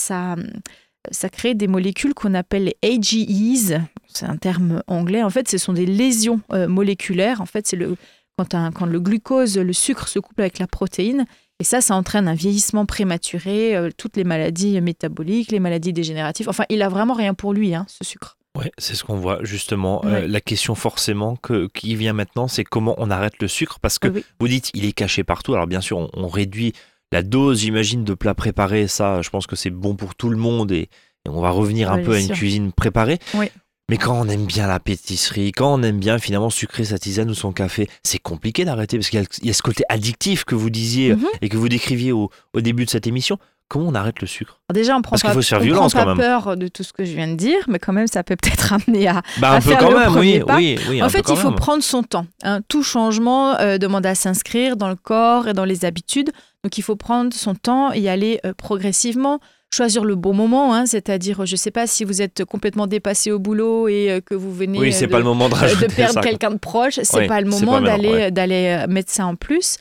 ça 1.11 1.29
crée 1.29 1.55
des 1.55 1.67
molécules 1.67 2.15
qu'on 2.15 2.35
appelle 2.35 2.65
les 2.65 2.77
AGEs. 2.89 3.81
C'est 4.09 4.27
un 4.27 4.37
terme 4.37 4.83
anglais. 4.87 5.23
En 5.23 5.31
fait, 5.31 5.49
ce 5.49 5.59
sont 5.59 5.73
des 5.73 5.87
lésions 5.87 6.41
euh, 6.53 6.69
moléculaires. 6.69 7.41
En 7.41 7.47
fait, 7.47 7.67
c'est 7.67 7.77
le 7.77 7.97
quand, 8.39 8.55
un- 8.55 8.71
quand 8.73 8.87
le 8.87 9.01
glucose, 9.01 9.59
le 9.59 9.73
sucre 9.73 10.09
se 10.09 10.19
couple 10.19 10.43
avec 10.43 10.59
la 10.59 10.67
protéine. 10.67 11.25
Et 11.61 11.65
ça, 11.65 11.81
ça 11.81 11.95
entraîne 11.95 12.29
un 12.29 12.35
vieillissement 12.35 12.87
prématuré, 12.87 13.77
euh, 13.77 13.91
toutes 13.97 14.17
les 14.17 14.25
maladies 14.25 14.81
métaboliques, 14.81 15.51
les 15.53 15.61
maladies 15.61 15.93
dégénératives. 15.93 16.49
Enfin, 16.49 16.65
il 16.71 16.83
a 16.83 16.89
vraiment 16.89 17.15
rien 17.15 17.35
pour 17.35 17.53
lui, 17.53 17.75
hein, 17.75 17.85
ce 17.89 18.05
sucre. 18.05 18.37
Ouais, 18.59 18.71
c'est 18.79 18.95
ce 18.95 19.05
qu'on 19.05 19.17
voit 19.17 19.39
justement. 19.45 20.03
Euh, 20.05 20.23
Ouais. 20.23 20.29
la 20.29 20.41
question 20.41 20.75
forcément 20.75 21.37
que, 21.37 21.69
qui 21.73 21.95
vient 21.97 22.13
maintenant, 22.13 22.49
c'est 22.49 22.65
comment 22.65 22.95
on 22.99 23.11
arrête 23.11 23.41
le 23.41 23.49
sucre? 23.49 23.79
Parce 23.81 23.99
que 23.99 24.09
Ah 24.09 24.13
oui. 24.15 24.25
vous 24.41 24.49
dites 24.49 24.71
il 24.75 24.85
est 24.85 24.93
caché 24.93 25.25
partout. 25.25 25.55
Alors 25.55 25.67
bien 25.67 25.81
sûr, 25.81 25.99
on, 25.99 26.11
on 26.15 26.29
réduit 26.29 26.73
la 27.13 27.23
dose, 27.23 27.61
j'imagine, 27.61 28.05
de 28.05 28.15
plats 28.15 28.35
préparés. 28.35 28.89
Ça, 28.89 29.23
je 29.23 29.31
pense 29.31 29.47
que 29.47 29.55
c'est 29.57 29.71
bon 29.71 29.95
pour 29.95 30.15
tout 30.15 30.29
le 30.31 30.37
monde 30.37 30.73
et, 30.73 30.89
et 31.25 31.29
on 31.29 31.41
va 31.41 31.51
revenir 31.51 31.93
un 31.93 32.03
peu 32.03 32.13
à 32.15 32.19
une 32.21 32.27
sûr. 32.27 32.35
cuisine 32.37 32.73
préparée. 32.73 33.19
Oui. 33.35 33.47
Mais 33.89 33.99
quand 33.99 34.19
on 34.19 34.27
aime 34.29 34.47
bien 34.47 34.67
la 34.69 34.81
pâtisserie, 34.81 35.53
quand 35.53 35.75
on 35.75 35.83
aime 35.83 35.99
bien 35.99 36.19
finalement 36.19 36.51
sucrer 36.51 36.85
sa 36.85 36.99
tisane 36.99 37.29
ou 37.29 37.35
son 37.35 37.53
café, 37.53 37.89
c'est 38.03 38.19
compliqué 38.19 38.65
d'arrêter 38.65 38.97
parce 38.97 39.11
qu'il 39.11 39.21
y, 39.21 39.23
a- 39.23 39.27
il 39.43 39.49
y 39.49 39.51
a 39.51 39.53
ce 39.53 39.61
côté 39.63 39.85
addictif 39.89 40.45
que 40.45 40.55
vous 40.55 40.71
disiez 40.71 41.15
Mhm. 41.15 41.27
et 41.43 41.49
que 41.49 41.57
vous 41.57 41.69
décriviez 41.69 42.13
au, 42.13 42.31
au 42.55 42.61
début 42.61 42.85
de 42.87 42.91
cette 42.91 43.07
émission. 43.07 43.39
comment 43.69 43.89
on 43.89 43.95
arrête 43.95 44.21
le 44.21 44.27
sucre? 44.27 44.61
Alors 44.69 44.75
déjà, 44.83 44.95
on 44.97 45.01
prend 45.01 45.13
Parce 45.13 45.23
pas, 45.23 45.33
faut 45.33 45.41
se 45.41 45.49
faire 45.49 45.59
on 45.61 45.63
violence, 45.63 45.93
prend 45.95 46.01
quand 46.03 46.07
pas 46.09 46.15
même. 46.15 46.43
peur 46.43 46.57
de 46.59 46.69
tout 46.69 46.83
ce 46.83 46.93
que 46.93 47.07
je 47.07 47.13
viens 47.15 47.27
de 47.29 47.37
dire, 47.37 47.57
mais 47.69 47.79
quand 47.79 47.95
même, 47.95 48.07
ça 48.07 48.23
peut 48.23 48.37
peut-être 48.37 48.73
amener 48.87 49.09
à. 49.09 49.23
Bah, 49.39 49.53
à 49.53 49.57
un 49.57 49.61
peu 49.63 49.71
faire 49.71 49.79
quand 49.79 49.91
le 49.91 49.99
même, 49.99 50.09
premier 50.09 50.39
oui, 50.41 50.45
pas. 50.45 50.57
oui, 50.57 50.79
oui. 50.91 51.01
un 51.01 51.07
en 51.07 51.09
fait, 51.09 51.25
il 51.31 51.37
faut 51.37 51.49
même. 51.49 51.59
prendre 51.59 51.83
son 51.83 52.03
temps. 52.03 52.27
hein. 52.43 52.61
Tout 52.69 52.83
changement 52.83 53.59
euh, 53.61 53.79
demande 53.79 54.05
à 54.05 54.15
s'inscrire 54.15 54.77
dans 54.77 54.89
le 54.91 54.95
corps 54.97 55.49
et 55.49 55.55
dans 55.55 55.65
les 55.65 55.87
habitudes. 55.87 56.31
Donc, 56.65 56.79
il 56.79 56.83
faut 56.83 56.97
prendre 56.97 57.33
son 57.35 57.55
temps 57.55 57.93
et 57.93 58.01
y 58.01 58.09
aller 58.09 58.41
euh, 58.47 58.53
progressivement. 58.57 59.41
Choisir 59.75 60.05
le 60.05 60.17
bon 60.17 60.35
moment, 60.35 60.75
hein, 60.75 60.85
c'est-à-dire, 60.85 61.47
je 61.47 61.53
ne 61.55 61.57
sais 61.57 61.71
pas 61.71 61.87
si 61.87 62.05
vous 62.05 62.21
êtes 62.21 62.45
complètement 62.45 62.87
dépassé 62.87 63.33
au 63.33 63.39
boulot 63.39 63.89
et 63.89 64.11
euh, 64.11 64.21
que 64.21 64.35
vous 64.35 64.53
venez 64.53 64.79
Oui, 64.79 64.95
euh, 64.95 65.01
de, 65.01 65.07
pas 65.07 65.17
le 65.19 65.25
moment 65.25 65.49
de 65.49 65.87
perdre 65.95 66.21
quelqu'un 66.21 66.51
de 66.51 66.59
proche, 66.59 67.01
c'est 67.03 67.21
Oui, 67.21 67.27
pas 67.27 67.41
le 67.41 67.49
moment 67.49 67.81
d'aller 67.81 68.31
ouais. 68.31 68.87
mettre 68.87 69.11
ça 69.11 69.25
en 69.27 69.35
plus. 69.35 69.79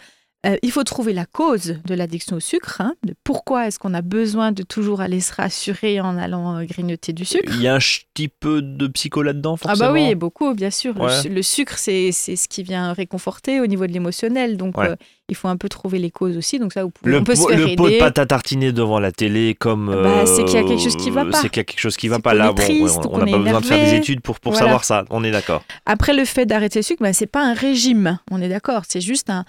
Euh, 0.47 0.55
il 0.63 0.71
faut 0.71 0.83
trouver 0.83 1.13
la 1.13 1.25
cause 1.27 1.75
de 1.85 1.93
l'addiction 1.93 2.37
au 2.37 2.39
sucre. 2.39 2.79
hein, 2.81 2.95
de 3.05 3.13
pourquoi 3.23 3.67
est-ce 3.67 3.77
qu'on 3.77 3.93
a 3.93 4.01
besoin 4.01 4.51
de 4.53 4.63
toujours 4.63 5.01
aller 5.01 5.19
se 5.19 5.33
rassurer 5.35 5.99
en 6.01 6.17
allant 6.17 6.63
grignoter 6.63 7.13
du 7.13 7.25
sucre 7.25 7.53
Il 7.53 7.61
y 7.61 7.67
a 7.67 7.75
un 7.75 7.77
petit 7.79 8.27
peu 8.29 8.61
de 8.63 8.87
psycho 8.87 9.21
là-dedans, 9.21 9.53
ah 9.61 9.67
forcément. 9.67 9.89
bah 9.89 9.93
oui, 9.93 10.15
beaucoup, 10.15 10.53
bien 10.55 10.71
sûr. 10.71 10.95
Le 10.95 11.01
Ouais. 11.01 11.21
su- 11.21 11.29
Le, 11.29 11.43
sucre, 11.43 11.77
c'est 11.77 12.11
c'est 12.11 12.35
ce 12.37 12.47
qui 12.47 12.63
vient 12.63 12.91
réconforter 12.93 13.59
au 13.59 13.67
niveau 13.67 13.85
de 13.85 13.91
l'émotionnel. 13.91 14.57
Donc, 14.57 14.77
Ouais. 14.77 14.87
euh, 14.89 14.95
il 15.29 15.35
faut 15.35 15.47
un 15.47 15.55
peu 15.57 15.69
trouver 15.69 15.97
les 15.97 16.11
causes 16.11 16.35
aussi. 16.37 16.59
Donc 16.59 16.73
ça, 16.73 16.83
Le, 17.03 17.19
on 17.19 17.23
peut 17.23 17.35
se 17.35 17.41
pot, 17.43 17.49
faire 17.49 17.57
le 17.57 17.75
pot 17.75 17.89
de 17.89 17.97
pâte 17.97 18.19
à 18.19 18.25
tartiner 18.25 18.71
devant 18.73 18.99
la 18.99 19.11
télé, 19.11 19.55
comme. 19.57 19.87
Bah, 20.03 20.25
c'est 20.25 20.43
qu'il 20.43 20.55
y 20.55 20.57
a 20.57 20.63
euh, 20.63 20.67
quelque 20.67 20.81
chose 20.81 20.97
qui 20.97 21.09
va 21.09 21.23
pas. 21.25 21.41
C'est 21.41 21.49
qu'il 21.49 21.57
y 21.57 21.61
a 21.61 21.63
quelque 21.63 21.79
chose 21.79 21.95
qui 21.95 22.09
va 22.09 22.19
pas 22.19 22.33
là. 22.33 22.51
Bon, 22.51 22.63
on 23.09 23.17
n'a 23.17 23.25
pas 23.25 23.37
besoin 23.37 23.61
de 23.61 23.65
faire 23.65 23.79
des 23.79 23.93
études 23.95 24.21
pour, 24.21 24.39
pour 24.39 24.51
Voilà. 24.51 24.65
savoir 24.65 24.83
ça. 24.83 25.05
On 25.09 25.23
est 25.23 25.31
d'accord. 25.31 25.63
Après, 25.85 26.13
le 26.13 26.25
fait 26.25 26.45
d'arrêter 26.45 26.79
le 26.79 26.83
sucre, 26.83 27.01
bah, 27.01 27.13
c'est 27.13 27.27
pas 27.27 27.43
un 27.43 27.53
régime. 27.53 28.19
On 28.29 28.41
est 28.41 28.49
d'accord. 28.49 28.83
C'est 28.87 29.01
juste 29.01 29.29
un, 29.29 29.45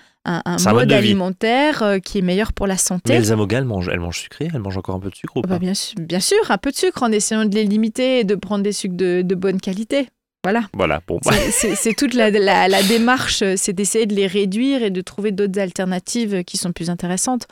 mode 0.73 0.93
alimentaire 0.93 1.83
euh, 1.83 1.99
qui 1.99 2.19
est 2.19 2.23
meilleur 2.23 2.53
pour 2.53 2.67
la 2.69 2.75
Mais 2.75 2.79
santé. 2.79 3.13
Elsa 3.15 3.35
Moga, 3.37 3.59
elle 3.59 3.65
mange, 3.65 3.89
elle 3.93 4.01
mange 4.01 4.19
sucré 4.21 4.49
Elle 4.55 4.61
mange 4.61 4.77
encore 4.77 4.95
un 4.95 5.01
peu 5.01 5.11
de 5.11 5.17
sucre 5.17 5.37
ou 5.39 5.43
Bah, 5.43 5.49
pas? 5.49 5.59
bien, 5.59 5.75
sûr, 5.75 5.95
bien 5.99 6.21
sûr, 6.21 6.39
un 6.51 6.59
peu 6.59 6.71
de 6.71 6.77
sucre 6.77 7.03
en 7.03 7.11
essayant 7.11 7.45
de 7.45 7.55
les 7.55 7.65
limiter 7.65 8.21
et 8.21 8.25
de 8.25 8.35
prendre 8.37 8.63
des 8.63 8.73
sucres 8.73 8.97
de, 8.97 9.23
de 9.23 9.35
bonne 9.35 9.61
qualité. 9.61 10.09
Voilà. 10.45 10.63
Voilà, 10.75 11.01
bon. 11.07 11.21
bah, 11.25 11.33
C'est- 11.53 11.95
toute 11.97 12.15
la, 12.15 12.31
la- 12.31 12.67
la 12.69 12.83
démarche, 12.83 13.43
euh, 13.43 13.55
c'est 13.57 13.73
d'essayer 13.73 14.07
de 14.07 14.15
les 14.15 14.27
réduire 14.27 14.83
et 14.83 14.91
de 14.91 15.01
trouver 15.01 15.31
d'autres 15.31 15.61
alternatives 15.61 16.43
qui 16.45 16.57
sont 16.57 16.73
plus 16.73 16.91
intéressantes. 16.91 17.47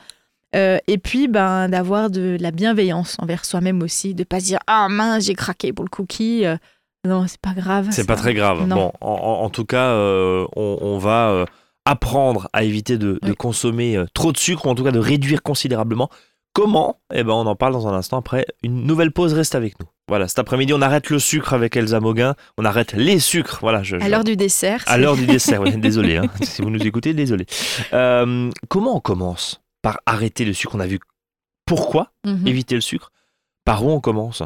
Euh, 0.55 0.77
et 0.87 0.97
puis, 0.97 1.29
ben, 1.29 1.69
d'avoir 1.69 2.09
de 2.09 2.35
la 2.39 2.51
bienveillance 2.51 3.15
envers 3.19 3.45
soi-même 3.45 3.81
aussi, 3.81 4.13
de 4.13 4.25
pas 4.25 4.41
se 4.41 4.45
dire 4.45 4.59
ah 4.67 4.87
mince 4.89 5.25
j'ai 5.25 5.33
craqué 5.35 5.71
pour 5.71 5.85
le 5.85 5.89
cookie. 5.89 6.45
Euh, 6.45 6.57
non, 7.07 7.25
c'est 7.27 7.39
pas 7.39 7.53
grave. 7.53 7.87
C'est 7.91 8.05
pas 8.05 8.17
très 8.17 8.33
grave. 8.33 8.67
Non. 8.67 8.75
Bon, 8.75 8.91
en, 8.99 9.49
tout 9.49 9.63
cas, 9.65 9.87
euh, 9.91 10.45
on, 10.57 10.77
on 10.81 10.97
va 10.97 11.45
apprendre 11.85 12.47
à 12.53 12.63
éviter 12.63 12.97
de, 12.97 13.17
consommer 13.37 13.97
trop 14.13 14.31
de 14.33 14.37
sucre, 14.37 14.65
ou 14.67 14.69
en 14.69 14.75
tout 14.75 14.83
cas 14.83 14.91
de 14.91 14.99
réduire 14.99 15.41
considérablement. 15.41 16.09
Comment? 16.53 16.99
Eh 17.13 17.23
ben, 17.23 17.31
on 17.31 17.45
en 17.47 17.55
parle 17.55 17.71
dans 17.73 17.87
un 17.87 17.93
instant 17.93 18.17
après 18.17 18.45
une 18.61 18.83
nouvelle 18.85 19.11
pause. 19.11 19.33
Reste 19.33 19.55
avec 19.55 19.79
nous. 19.79 19.87
Voilà, 20.11 20.27
cet 20.27 20.39
après-midi, 20.39 20.73
on 20.73 20.81
arrête 20.81 21.09
le 21.09 21.19
sucre 21.19 21.53
avec 21.53 21.77
Elsa 21.77 22.01
Moguin. 22.01 22.35
On 22.57 22.65
arrête 22.65 22.91
les 22.91 23.17
sucres. 23.17 23.59
Voilà, 23.61 23.81
je, 23.81 23.95
À 23.95 24.09
l'heure 24.09 24.25
du 24.25 24.35
dessert. 24.35 24.83
à 24.87 24.97
l'heure 24.97 25.15
du 25.15 25.25
dessert. 25.25 25.61
ouais, 25.61 25.71
désolé, 25.77 26.17
hein. 26.17 26.23
si 26.43 26.61
vous 26.61 26.69
nous 26.69 26.85
écoutez, 26.85 27.13
désolé. 27.13 27.45
Euh, 27.93 28.49
comment 28.67 28.97
on 28.97 28.99
commence 28.99 29.61
Par 29.81 30.01
arrêter 30.05 30.43
le 30.43 30.51
sucre? 30.51 30.75
On 30.75 30.81
a 30.81 30.85
vu 30.85 30.99
pourquoi 31.65 32.11
Mhm. 32.25 32.45
éviter 32.45 32.75
le 32.75 32.81
sucre? 32.81 33.13
Par 33.63 33.85
où 33.85 33.89
on 33.89 34.01
commence? 34.01 34.43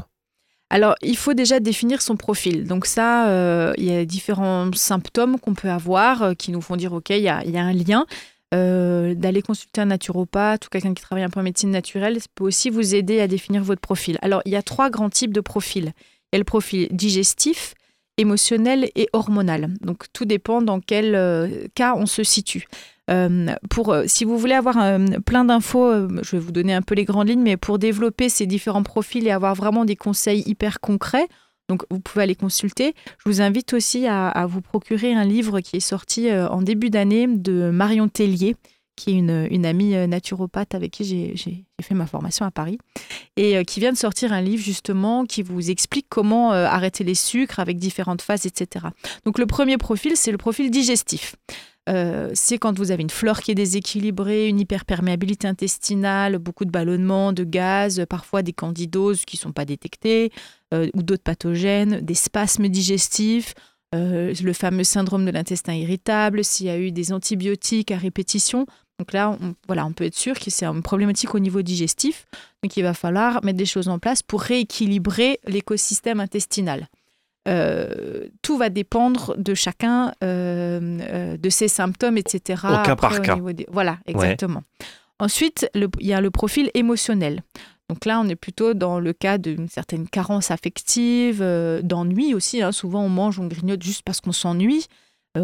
Alors, 0.70 0.94
il 1.02 1.18
faut 1.18 1.34
déjà 1.34 1.60
définir 1.60 2.02
son 2.04 2.16
profil. 2.16 2.68
Donc 2.68 2.86
ça, 2.86 3.28
euh, 3.30 3.74
il 3.78 3.86
y 3.86 3.96
a 3.96 4.06
différents 4.06 4.70
symptômes 4.74 5.40
qu'on 5.40 5.56
peut 5.56 5.70
avoir 5.72 6.22
euh, 6.22 6.34
qui 6.36 6.52
nous 6.52 6.62
font 6.62 6.76
dire, 6.76 6.94
OK, 6.94 7.10
il 7.10 7.22
y 7.22 7.30
a, 7.30 7.44
il 7.44 7.50
y 7.52 7.58
a 7.58 7.64
un 7.64 7.74
lien. 7.74 8.06
Euh, 8.54 9.14
D'aller 9.16 9.42
consulter 9.42 9.82
un 9.82 9.86
naturopathe 9.86 10.66
ou 10.66 10.70
quelqu'un 10.70 10.94
qui 10.94 11.04
travaille 11.04 11.24
un 11.24 11.30
peu 11.30 11.40
en 11.40 11.44
médecine 11.44 11.72
naturelle, 11.72 12.20
ça 12.20 12.28
peut 12.36 12.44
aussi 12.44 12.70
vous 12.70 12.96
aider 12.96 13.20
à 13.20 13.28
définir 13.28 13.64
votre 13.64 13.82
profil. 13.82 14.18
Alors, 14.22 14.42
il 14.46 14.52
y 14.52 14.56
a 14.56 14.62
trois 14.62 14.90
grands 14.90 15.10
types 15.10 15.34
de 15.34 15.42
profils. 15.42 15.94
Il 16.32 16.36
y 16.36 16.36
a 16.36 16.40
le 16.40 16.44
profil 16.44 16.88
digestif, 16.92 17.74
émotionnel 18.18 18.90
et 18.96 19.10
hormonal. 19.14 19.74
Donc, 19.82 20.06
tout 20.14 20.26
dépend 20.26 20.62
dans 20.62 20.80
quel 20.80 21.16
euh, 21.16 21.68
cas 21.76 21.96
on 21.96 22.06
se 22.06 22.24
situe. 22.24 22.68
Euh, 23.12 23.54
si 24.08 24.26
vous 24.26 24.38
voulez 24.38 24.56
avoir 24.56 24.78
plein 25.26 25.46
d'infos, 25.46 26.10
je 26.24 26.32
vais 26.32 26.40
vous 26.40 26.52
donner 26.52 26.74
un 26.74 26.82
peu 26.82 26.96
les 26.96 27.06
grandes 27.06 27.30
lignes, 27.30 27.44
mais 27.44 27.58
pour 27.58 27.78
développer 27.78 28.30
ces 28.30 28.48
différents 28.48 28.84
profils 28.84 29.28
et 29.28 29.32
avoir 29.32 29.54
vraiment 29.54 29.86
des 29.86 29.96
conseils 29.96 30.44
hyper 30.48 30.80
concrets, 30.80 31.28
donc 31.68 31.84
vous 31.90 32.00
pouvez 32.00 32.24
aller 32.24 32.36
consulter. 32.36 32.94
Je 33.18 33.30
vous 33.30 33.42
invite 33.42 33.74
aussi 33.74 34.08
à, 34.08 34.46
vous 34.48 34.62
procurer 34.62 35.14
un 35.14 35.26
livre 35.26 35.60
qui 35.62 35.78
est 35.78 35.82
sorti 35.82 36.30
euh, 36.30 36.48
en 36.50 36.62
début 36.62 36.90
d'année 36.90 37.28
de 37.28 37.70
Marion 37.72 38.08
Tellier, 38.08 38.56
qui 38.96 39.12
est 39.12 39.14
une, 39.14 39.66
amie 39.66 39.96
euh, 39.96 40.08
naturopathe 40.08 40.76
avec 40.76 40.92
qui 40.92 41.04
j'ai- 41.04 41.66
fait 41.82 41.96
ma 41.96 42.06
formation 42.06 42.46
à 42.46 42.52
Paris, 42.52 42.78
et 43.36 43.58
euh, 43.58 43.64
qui 43.64 43.80
vient 43.80 43.92
de 43.92 43.98
sortir 43.98 44.32
un 44.32 44.42
livre 44.42 44.64
justement 44.64 45.26
qui 45.26 45.42
vous 45.42 45.70
explique 45.70 46.06
comment 46.08 46.52
arrêter 46.52 47.04
les 47.04 47.16
sucres 47.16 47.60
avec 47.60 47.78
différentes 47.78 48.22
phases, 48.22 48.46
etc. 48.46 48.88
Donc 49.26 49.40
le 49.40 49.46
premier 49.46 49.78
profil, 49.78 50.14
c'est 50.16 50.32
le 50.32 50.38
profil 50.38 50.72
digestif. 50.72 51.36
Euh, 51.88 52.32
c'est 52.34 52.58
quand 52.58 52.78
vous 52.78 52.92
avez 52.92 53.04
une 53.04 53.10
flore 53.10 53.42
qui 53.42 53.52
est 53.52 53.56
déséquilibrée, 53.56 54.48
une 54.48 54.60
hyperperméabilité 54.60 55.48
intestinale, 55.48 56.40
beaucoup 56.40 56.66
de 56.66 56.72
ballonnements, 56.72 57.32
de 57.32 57.44
gaz, 57.44 58.04
parfois 58.10 58.42
des 58.42 58.54
candidoses 58.54 59.26
qui 59.26 59.38
ne 59.38 59.42
sont 59.42 59.52
pas 59.52 59.66
détectées, 59.66 60.32
euh, 60.74 60.90
ou 60.96 61.04
d'autres 61.04 61.24
pathogènes, 61.24 62.02
des 62.02 62.16
spasmes 62.16 62.68
digestifs, 62.70 63.54
euh, 63.94 64.34
le 64.42 64.54
fameux 64.54 64.84
syndrome 64.84 65.26
de 65.26 65.32
l'intestin 65.32 65.74
irritable, 65.74 66.44
s'il 66.44 66.66
y 66.66 66.70
a 66.70 66.80
eu 66.80 66.92
des 66.92 67.14
antibiotiques 67.14 67.92
à 67.92 67.98
répétition. 67.98 68.66
Donc 68.98 69.14
là, 69.14 69.38
on, 69.42 69.54
voilà, 69.68 69.86
on 69.86 69.94
peut 69.94 70.06
être 70.06 70.16
sûr 70.16 70.40
que 70.40 70.50
c'est 70.50 70.66
une 70.66 70.82
problématique 70.82 71.36
au 71.36 71.40
niveau 71.40 71.62
digestif. 71.62 72.26
Donc 72.64 72.76
il 72.78 72.82
va 72.82 72.94
falloir 72.94 73.44
mettre 73.44 73.58
des 73.58 73.66
choses 73.66 73.90
en 73.90 74.00
place 74.00 74.24
pour 74.24 74.42
rééquilibrer 74.42 75.40
l'écosystème 75.46 76.20
intestinal. 76.20 76.88
Euh, 77.48 78.28
tout 78.42 78.58
va 78.58 78.70
dépendre 78.70 79.36
de 79.38 79.54
chacun, 79.54 80.12
euh, 80.24 80.80
euh, 81.02 81.38
de 81.38 81.50
ses 81.50 81.68
symptômes, 81.68 82.18
etc. 82.18 82.62
Au 82.66 82.84
cas 82.84 82.96
par 82.96 83.12
cas. 83.22 83.36
des- 83.54 83.68
Voilà, 83.72 83.98
exactement. 84.08 84.64
Ensuite, 85.20 85.70
le- 85.76 85.90
il 86.00 86.08
y 86.08 86.14
a 86.14 86.22
le 86.22 86.32
profil 86.32 86.72
émotionnel. 86.74 87.42
Donc 87.90 88.06
là, 88.06 88.20
on 88.20 88.28
est 88.28 88.36
plutôt 88.36 88.74
dans 88.74 89.00
le 89.00 89.14
cas 89.14 89.38
d'une 89.38 89.70
certaine 89.70 90.08
carence 90.10 90.50
affective, 90.50 91.40
euh, 91.42 91.82
d'ennui 91.84 92.34
aussi. 92.34 92.62
hein. 92.64 92.72
Souvent, 92.72 93.04
on 93.04 93.10
mange, 93.10 93.40
on 93.40 93.46
grignote 93.48 93.84
juste 93.84 94.02
parce 94.04 94.22
qu'on 94.22 94.32
s'ennuie, 94.32 94.88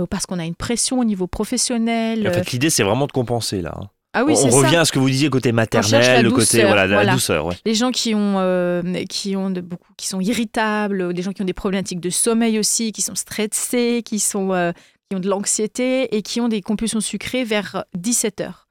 parce 0.09 0.25
qu'on 0.25 0.39
a 0.39 0.45
une 0.45 0.55
pression 0.55 0.99
au 0.99 1.03
niveau 1.03 1.27
professionnel. 1.27 2.25
En 2.27 2.31
fait, 2.31 2.51
l'idée, 2.51 2.69
c'est 2.69 2.83
vraiment 2.83 3.07
de 3.07 3.11
compenser 3.11 3.61
là. 3.61 3.73
hein. 3.79 3.89
Ah 4.13 4.23
oui, 4.25 4.33
on 4.37 4.49
revient 4.49 4.71
ça. 4.73 4.81
à 4.81 4.85
ce 4.85 4.91
que 4.91 4.99
vous 4.99 5.09
disiez 5.09 5.29
côté 5.29 5.51
maternel, 5.51 6.23
le 6.23 6.31
côté 6.31 6.63
voilà, 6.63 6.87
de 6.87 6.93
la 6.93 7.05
douceur. 7.13 7.45
ouais. 7.45 7.55
Les 7.65 7.73
gens 7.75 7.91
qui 7.91 8.13
ont, 8.13 8.35
euh, 8.39 8.81
qui 9.09 9.35
ont 9.37 9.49
de 9.49 9.61
beaucoup, 9.61 9.93
qui 9.97 10.07
sont 10.07 10.19
irritables, 10.19 11.13
des 11.13 11.21
gens 11.21 11.31
qui 11.31 11.41
ont 11.41 11.45
des 11.45 11.53
problématiques 11.53 11.99
de 12.01 12.09
sommeil 12.09 12.59
aussi, 12.59 12.91
qui 12.91 13.01
sont 13.01 13.15
stressés, 13.15 14.01
qui 14.05 14.19
sont, 14.19 14.53
euh, 14.53 14.71
qui 15.09 15.15
ont 15.15 15.19
de 15.19 15.29
l'anxiété 15.29 16.15
et 16.15 16.21
qui 16.21 16.41
ont 16.41 16.47
des 16.49 16.61
compulsions 16.61 16.99
sucrées 16.99 17.43
vers 17.43 17.85
17 17.95 18.41
heures. 18.41 18.67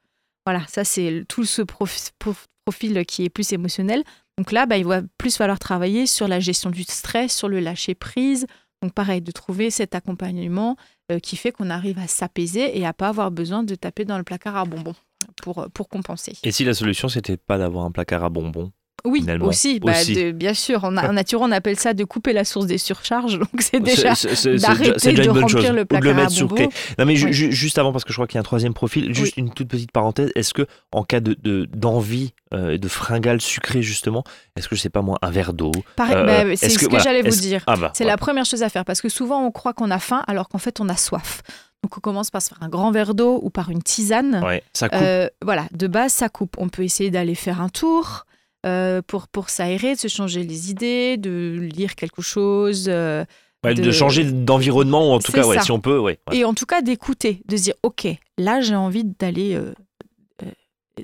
Voilà, 0.46 0.62
ça 0.68 0.84
c'est 0.84 1.24
tout 1.28 1.44
ce 1.44 1.62
prof- 1.62 2.10
prof- 2.18 2.46
profil 2.64 3.04
qui 3.06 3.24
est 3.24 3.30
plus 3.30 3.52
émotionnel. 3.52 4.02
Donc 4.38 4.52
là, 4.52 4.66
bah, 4.66 4.76
il 4.78 4.86
va 4.86 5.00
plus 5.18 5.36
falloir 5.36 5.58
travailler 5.58 6.06
sur 6.06 6.28
la 6.28 6.40
gestion 6.40 6.70
du 6.70 6.82
stress, 6.84 7.34
sur 7.36 7.48
le 7.48 7.60
lâcher 7.60 7.94
prise. 7.94 8.46
Donc 8.82 8.92
pareil, 8.94 9.20
de 9.20 9.30
trouver 9.32 9.70
cet 9.70 9.94
accompagnement 9.94 10.76
euh, 11.12 11.18
qui 11.18 11.36
fait 11.36 11.52
qu'on 11.52 11.68
arrive 11.68 11.98
à 11.98 12.06
s'apaiser 12.08 12.78
et 12.78 12.86
à 12.86 12.94
pas 12.94 13.08
avoir 13.08 13.30
besoin 13.30 13.62
de 13.62 13.74
taper 13.74 14.06
dans 14.06 14.16
le 14.16 14.24
placard 14.24 14.56
à 14.56 14.64
bonbons 14.64 14.94
pour, 15.40 15.66
pour 15.74 15.88
compenser. 15.88 16.32
Et 16.42 16.52
si 16.52 16.64
la 16.64 16.74
solution, 16.74 17.08
c'était 17.08 17.36
pas 17.36 17.58
d'avoir 17.58 17.84
un 17.84 17.90
placard 17.90 18.24
à 18.24 18.28
bonbons 18.28 18.70
Oui, 19.04 19.20
finalement? 19.20 19.46
aussi, 19.46 19.80
bah, 19.80 19.92
Aussi. 19.92 20.14
de- 20.14 20.30
bien 20.32 20.52
sûr. 20.52 20.84
En, 20.84 20.90
nature, 20.92 21.40
on 21.40 21.50
appelle 21.52 21.78
ça 21.78 21.94
de 21.94 22.04
couper 22.04 22.32
la 22.34 22.44
source 22.44 22.66
des 22.66 22.76
surcharges. 22.78 23.38
Donc 23.38 23.60
c'est 23.60 23.80
déjà 23.80 24.14
C'est- 24.14 24.28
c'est- 24.30 24.34
c'est- 24.34 24.58
c'est 24.58 24.66
d'arrêter 24.66 24.92
c'est 24.98 25.12
de 25.14 25.28
remplir 25.30 25.48
chose. 25.48 25.62
le 25.64 25.68
Ou 25.70 25.72
de 25.72 25.76
le 25.78 25.84
placard 25.86 26.10
à 26.10 26.14
mettre 26.14 26.30
sur 26.32 26.54
clé. 26.54 26.68
Non 26.98 27.06
mais 27.06 27.16
ju- 27.16 27.26
Oui. 27.26 27.32
ju- 27.32 27.50
juste 27.52 27.78
avant 27.78 27.92
parce 27.92 28.04
que 28.04 28.12
je 28.12 28.16
crois 28.16 28.26
qu'il 28.26 28.34
y 28.36 28.38
a 28.38 28.40
un 28.40 28.44
troisième 28.44 28.74
profil, 28.74 29.14
juste 29.14 29.36
une 29.38 29.50
toute 29.54 29.68
petite 29.68 29.90
parenthèse. 29.92 30.30
Est-ce 30.34 30.52
que 30.52 30.66
en 30.92 31.02
cas 31.04 31.20
de 31.20 31.34
de- 31.42 31.66
d'envie 31.74 32.34
euh, 32.52 32.76
de 32.78 32.88
fringale 32.88 33.40
sucrée 33.40 33.80
justement, 33.80 34.22
est-ce 34.56 34.68
que 34.68 34.74
je 34.76 34.80
sais 34.80 34.90
pas 34.90 35.02
moi 35.02 35.16
un 35.22 35.30
verre 35.30 35.52
d'eau? 35.54 35.70
Euh, 35.76 35.82
bah, 35.96 36.56
c'est 36.56 36.66
est-ce 36.66 36.74
ce 36.74 36.78
que- 36.80 36.84
que, 36.86 36.90
voilà, 36.90 37.04
j'allais 37.04 37.22
vous 37.22 37.40
dire. 37.40 37.62
Ah 37.68 37.76
bah. 37.76 37.92
C'est 37.94 38.04
voilà. 38.04 38.14
la 38.14 38.18
première 38.18 38.44
chose 38.44 38.62
à 38.62 38.68
faire 38.68 38.84
parce 38.84 39.00
que 39.00 39.08
souvent 39.08 39.42
on 39.46 39.50
croit 39.50 39.72
qu'on 39.72 39.90
a 39.90 39.98
faim 40.00 40.22
alors 40.26 40.48
qu'en 40.48 40.58
fait 40.58 40.78
on 40.80 40.88
a 40.90 40.96
soif. 40.96 41.40
Donc 41.82 41.96
on 41.96 42.00
commence 42.00 42.30
par 42.30 42.42
se 42.42 42.48
faire 42.50 42.62
un 42.62 42.68
grand 42.68 42.90
verre 42.90 43.14
d'eau 43.14 43.40
ou 43.42 43.50
par 43.50 43.70
une 43.70 43.82
tisane. 43.82 44.42
Ouais, 44.44 44.62
ça 44.74 44.88
coupe. 44.88 45.00
Euh, 45.02 45.28
voilà, 45.42 45.66
de 45.72 45.86
base 45.86 46.12
ça 46.12 46.28
coupe. 46.28 46.56
On 46.58 46.68
peut 46.68 46.82
essayer 46.84 47.10
d'aller 47.10 47.34
faire 47.34 47.60
un 47.60 47.68
tour 47.70 48.26
euh, 48.66 49.00
pour, 49.06 49.28
pour 49.28 49.48
s'aérer, 49.48 49.94
de 49.94 49.98
se 50.00 50.08
changer 50.08 50.42
les 50.44 50.70
idées, 50.70 51.16
de 51.16 51.58
lire 51.74 51.94
quelque 51.94 52.22
chose. 52.22 52.86
euh, 52.88 53.24
Ouais, 53.64 53.74
de... 53.74 53.82
de- 53.82 53.90
changer 53.90 54.24
d'environnement 54.24 55.10
ou 55.10 55.12
en 55.12 55.18
tout 55.18 55.32
cas 55.32 55.46
ouais, 55.46 55.60
si 55.60 55.70
on 55.70 55.80
peut 55.80 55.98
ouais. 55.98 56.18
Et 56.32 56.44
en 56.46 56.54
tout 56.54 56.64
cas 56.64 56.80
d'écouter, 56.80 57.42
de 57.46 57.56
se 57.58 57.62
dire 57.64 57.74
ok, 57.82 58.06
là 58.38 58.62
j'ai 58.62 58.74
envie 58.74 59.04
d'aller 59.04 59.58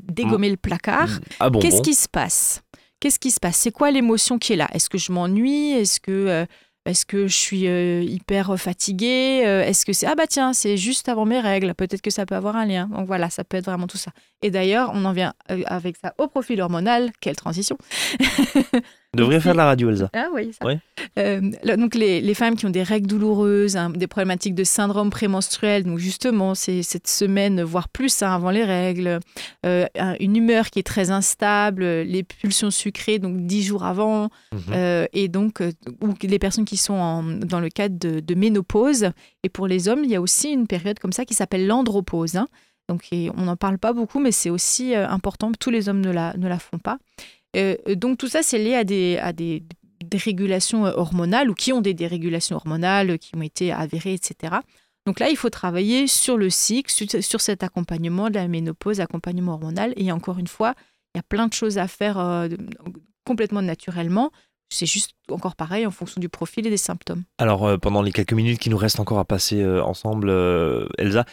dégommer 0.02 0.50
le 0.50 0.56
placard. 0.56 1.08
Ah 1.40 1.50
bon 1.50 1.60
Qu'est-ce 1.60 1.76
bon. 1.76 1.82
qui 1.82 1.94
se 1.94 2.08
passe? 2.08 2.62
Qu'est-ce 3.00 3.18
qui 3.18 3.30
se 3.30 3.40
passe? 3.40 3.56
C'est 3.56 3.70
quoi 3.72 3.90
l'émotion 3.90 4.38
qui 4.38 4.54
est 4.54 4.56
là? 4.56 4.68
Est-ce 4.72 4.88
que 4.88 4.98
je 4.98 5.12
m'ennuie? 5.12 5.72
Est-ce 5.72 6.00
que 6.00 6.46
Est-ce 6.86 7.04
que 7.04 7.26
je 7.26 7.34
suis 7.36 7.66
euh, 7.66 8.02
hyper 8.02 8.58
fatiguée 8.58 9.42
euh, 9.44 9.64
Est-ce 9.64 9.84
que 9.84 9.92
c'est 9.92 10.06
ah 10.06 10.14
bah 10.14 10.26
tiens, 10.28 10.52
c'est 10.52 10.76
juste 10.76 11.08
avant 11.08 11.24
mes 11.24 11.40
règles 11.40 11.74
Peut-être 11.74 12.00
que 12.00 12.10
ça 12.10 12.24
peut 12.26 12.36
avoir 12.36 12.56
un 12.56 12.64
lien. 12.64 12.86
Donc 12.86 13.06
voilà, 13.06 13.28
ça 13.28 13.42
peut 13.42 13.56
être 13.56 13.66
vraiment 13.66 13.88
tout 13.88 13.96
ça. 13.96 14.12
Et 14.42 14.50
d'ailleurs, 14.50 14.90
on 14.94 15.04
en 15.04 15.12
vient 15.12 15.34
euh, 15.50 15.62
avec 15.66 15.96
ça 15.96 16.14
au 16.18 16.28
profil 16.28 16.60
hormonal. 16.60 17.10
Quelle 17.20 17.36
transition 17.36 17.76
devrait 19.16 19.40
faire 19.40 19.52
de 19.52 19.58
la 19.58 19.64
radio, 19.66 19.90
Elsa. 19.90 20.10
Ah 20.14 20.28
oui, 20.34 20.52
ça. 20.52 20.68
Euh, 21.18 21.40
donc 21.76 21.94
les, 21.94 22.20
les 22.20 22.34
femmes 22.34 22.56
qui 22.56 22.66
ont 22.66 22.70
des 22.70 22.82
règles 22.82 23.06
douloureuses, 23.06 23.76
hein, 23.76 23.90
des 23.90 24.06
problématiques 24.06 24.54
de 24.54 24.64
syndrome 24.64 25.10
prémenstruel, 25.10 25.84
donc 25.84 25.98
justement, 25.98 26.54
c'est 26.54 26.82
cette 26.82 27.08
semaine, 27.08 27.62
voire 27.62 27.88
plus 27.88 28.22
hein, 28.22 28.32
avant 28.32 28.50
les 28.50 28.64
règles, 28.64 29.20
euh, 29.64 29.86
un- 29.98 30.14
une 30.20 30.36
humeur 30.36 30.70
qui 30.70 30.78
est 30.78 30.82
très 30.86 31.10
instable, 31.10 31.84
les 31.84 32.22
pulsions 32.22 32.70
sucrées, 32.70 33.18
donc 33.18 33.46
dix 33.46 33.62
jours 33.62 33.84
avant, 33.84 34.28
Mhm. 34.52 34.60
euh, 34.72 35.06
et 35.12 35.28
donc, 35.28 35.62
ou 36.02 36.14
les 36.22 36.38
personnes 36.38 36.64
qui 36.64 36.76
sont 36.76 36.94
en- 36.94 37.22
dans 37.22 37.60
le 37.60 37.68
cadre 37.68 37.98
de, 37.98 38.20
de 38.20 38.34
ménopause. 38.34 39.10
Et 39.42 39.48
pour 39.48 39.66
les 39.66 39.88
hommes, 39.88 40.04
il 40.04 40.10
y 40.10 40.16
a 40.16 40.20
aussi 40.20 40.50
une 40.50 40.66
période 40.66 40.98
comme 40.98 41.12
ça 41.12 41.24
qui 41.24 41.34
s'appelle 41.34 41.66
l'andropause. 41.66 42.36
hein. 42.36 42.46
Donc, 42.88 43.02
et 43.10 43.30
on 43.36 43.42
n'en 43.46 43.56
parle 43.56 43.78
pas 43.78 43.92
beaucoup, 43.92 44.20
mais 44.20 44.30
c'est 44.30 44.48
aussi 44.50 44.94
important. 44.94 45.50
Tous 45.58 45.70
les 45.70 45.88
hommes 45.88 46.00
ne 46.00 46.10
la, 46.12 46.34
ne 46.36 46.46
la 46.46 46.58
font 46.60 46.78
pas. 46.78 46.98
Euh, 47.56 47.76
donc, 47.94 48.18
tout 48.18 48.28
ça, 48.28 48.42
c'est 48.42 48.58
lié 48.58 48.74
à 48.74 48.84
des, 48.84 49.18
à 49.18 49.32
des 49.32 49.62
dérégulations 50.04 50.86
euh, 50.86 50.92
hormonales 50.94 51.50
ou 51.50 51.54
qui 51.54 51.72
ont 51.72 51.80
des 51.80 51.94
dérégulations 51.94 52.56
hormonales 52.56 53.10
euh, 53.10 53.16
qui 53.16 53.36
ont 53.36 53.42
été 53.42 53.72
avérées, 53.72 54.14
etc. 54.14 54.56
Donc 55.06 55.20
là, 55.20 55.30
il 55.30 55.36
faut 55.36 55.50
travailler 55.50 56.08
sur 56.08 56.36
le 56.36 56.50
cycle, 56.50 56.90
sur, 56.90 57.40
cet 57.40 57.62
accompagnement 57.62 58.28
de 58.28 58.34
la 58.34 58.48
ménopause, 58.48 59.00
accompagnement 59.00 59.52
hormonal. 59.52 59.92
Et 59.96 60.10
encore 60.10 60.38
une 60.38 60.48
fois, 60.48 60.74
il 61.14 61.18
y 61.18 61.20
a 61.20 61.22
plein 61.22 61.46
de 61.46 61.52
choses 61.52 61.78
à 61.78 61.86
faire 61.86 62.18
euh, 62.18 62.48
complètement 63.24 63.62
naturellement. 63.62 64.32
C'est 64.68 64.86
juste 64.86 65.12
encore 65.30 65.54
pareil 65.54 65.86
en 65.86 65.92
fonction 65.92 66.20
du 66.20 66.28
profil 66.28 66.66
et 66.66 66.70
des 66.70 66.76
symptômes. 66.76 67.22
Alors, 67.38 67.64
euh, 67.66 67.78
pendant 67.78 68.02
les 68.02 68.10
quelques 68.10 68.32
minutes 68.32 68.58
qui 68.58 68.68
nous 68.68 68.76
restent 68.76 68.98
encore 68.98 69.20
à 69.20 69.24
passer 69.24 69.62
euh, 69.62 69.82
ensemble, 69.82 70.28
euh, 70.28 70.88
Elsa, 70.98 71.24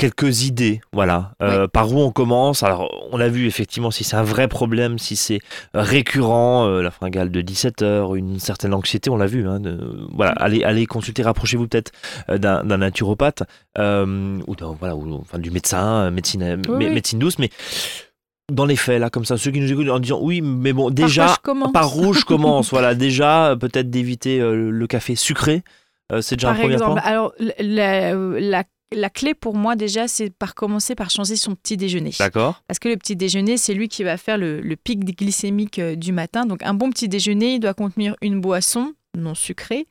quelques 0.00 0.44
idées, 0.44 0.80
voilà. 0.92 1.32
Euh, 1.42 1.68
Par 1.68 1.92
où 1.92 1.98
on 2.00 2.10
commence? 2.10 2.62
Alors, 2.62 2.90
on 3.12 3.20
a 3.20 3.28
vu 3.28 3.46
effectivement 3.46 3.90
si 3.90 4.02
c'est 4.02 4.16
un 4.16 4.22
vrai 4.22 4.48
problème, 4.48 4.98
si 4.98 5.14
c'est 5.14 5.40
récurrent, 5.74 6.66
euh, 6.66 6.82
la 6.82 6.90
fringale 6.90 7.30
de 7.30 7.40
17 7.42 7.82
heures, 7.82 8.14
une 8.14 8.38
certaine 8.40 8.72
anxiété, 8.74 9.10
on 9.10 9.16
l'a 9.16 9.26
vu. 9.26 9.46
Hein, 9.46 9.60
de- 9.60 10.06
voilà, 10.14 10.32
allez, 10.32 10.64
allez 10.64 10.86
consulter, 10.86 11.22
rapprochez-vous 11.22 11.68
peut-être 11.68 11.92
euh, 12.30 12.38
d'un 12.38 12.62
naturopathe 12.78 13.42
euh, 13.78 14.38
ou, 14.46 14.54
voilà, 14.78 14.96
ou 14.96 15.14
enfin, 15.20 15.38
du 15.38 15.50
médecin, 15.50 16.10
médecine, 16.10 16.42
Oui, 16.68 16.74
mé- 16.76 16.88
oui. 16.88 16.94
médecine 16.94 17.18
douce, 17.18 17.38
mais 17.38 17.50
dans 18.52 18.64
les 18.64 18.76
faits, 18.76 19.00
là, 19.00 19.10
comme 19.10 19.24
ça, 19.24 19.36
ceux 19.36 19.50
qui 19.50 19.60
nous 19.60 19.70
écoutent 19.70 19.88
en 19.90 20.00
disant 20.00 20.18
oui, 20.22 20.40
mais 20.40 20.72
bon, 20.72 20.90
déjà, 20.90 21.36
par 21.72 21.96
où 21.98 22.12
je 22.12 22.24
commence? 22.24 22.70
Voilà, 22.72 22.94
déjà, 22.94 23.54
peut-être 23.60 23.90
d'éviter 23.90 24.40
le 24.40 24.86
café 24.86 25.14
sucré. 25.14 25.62
C'est 26.20 26.34
déjà 26.36 26.48
Par 26.48 26.56
un 26.56 26.60
premier 26.60 26.72
exemple, 26.74 27.00
point. 27.00 27.02
alors 27.10 27.32
la, 27.60 28.14
la- 28.14 28.64
la 28.92 29.10
clé 29.10 29.34
pour 29.34 29.54
moi 29.54 29.76
déjà, 29.76 30.08
c'est 30.08 30.30
par 30.30 30.54
commencer 30.54 30.94
par 30.94 31.10
changer 31.10 31.36
son 31.36 31.54
petit 31.54 31.76
déjeuner. 31.76 32.12
D'accord. 32.18 32.62
Parce 32.66 32.78
que 32.78 32.88
le 32.88 32.96
petit 32.96 33.16
déjeuner, 33.16 33.56
c'est 33.56 33.74
lui 33.74 33.88
qui 33.88 34.02
va 34.04 34.16
faire 34.16 34.38
le, 34.38 34.60
le 34.60 34.76
pic 34.76 35.04
glycémique 35.16 35.78
euh, 35.78 35.96
du 35.96 36.12
matin. 36.12 36.46
Donc 36.46 36.62
un 36.62 36.74
bon 36.74 36.90
petit 36.90 37.08
déjeuner, 37.08 37.54
il 37.54 37.60
doit 37.60 37.74
contenir 37.74 38.16
une 38.20 38.40
boisson 38.40 38.94
non 39.16 39.34
sucrée, 39.34 39.86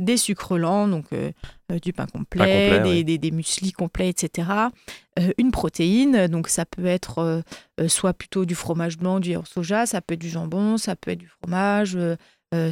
des 0.00 0.16
sucres 0.16 0.58
lents, 0.58 0.88
donc 0.88 1.06
euh, 1.12 1.30
euh, 1.70 1.78
du 1.78 1.92
pain 1.92 2.06
complet, 2.06 2.70
complet, 2.70 2.80
des, 2.80 2.88
ouais. 2.88 3.04
des, 3.04 3.18
des 3.18 3.30
mueslis 3.30 3.72
complets, 3.72 4.08
etc. 4.08 4.48
Euh, 5.18 5.32
une 5.38 5.50
protéine, 5.50 6.26
donc 6.26 6.48
ça 6.48 6.64
peut 6.64 6.86
être 6.86 7.42
soit 7.88 8.14
plutôt 8.14 8.44
du 8.44 8.54
fromage 8.54 8.98
blanc, 8.98 9.20
du 9.20 9.30
yaourt 9.30 9.46
soja, 9.46 9.86
ça 9.86 10.00
peut 10.00 10.14
être 10.14 10.20
du 10.20 10.28
jambon, 10.28 10.76
ça 10.76 10.96
peut 10.96 11.12
être 11.12 11.18
du 11.18 11.28
fromage, 11.28 11.98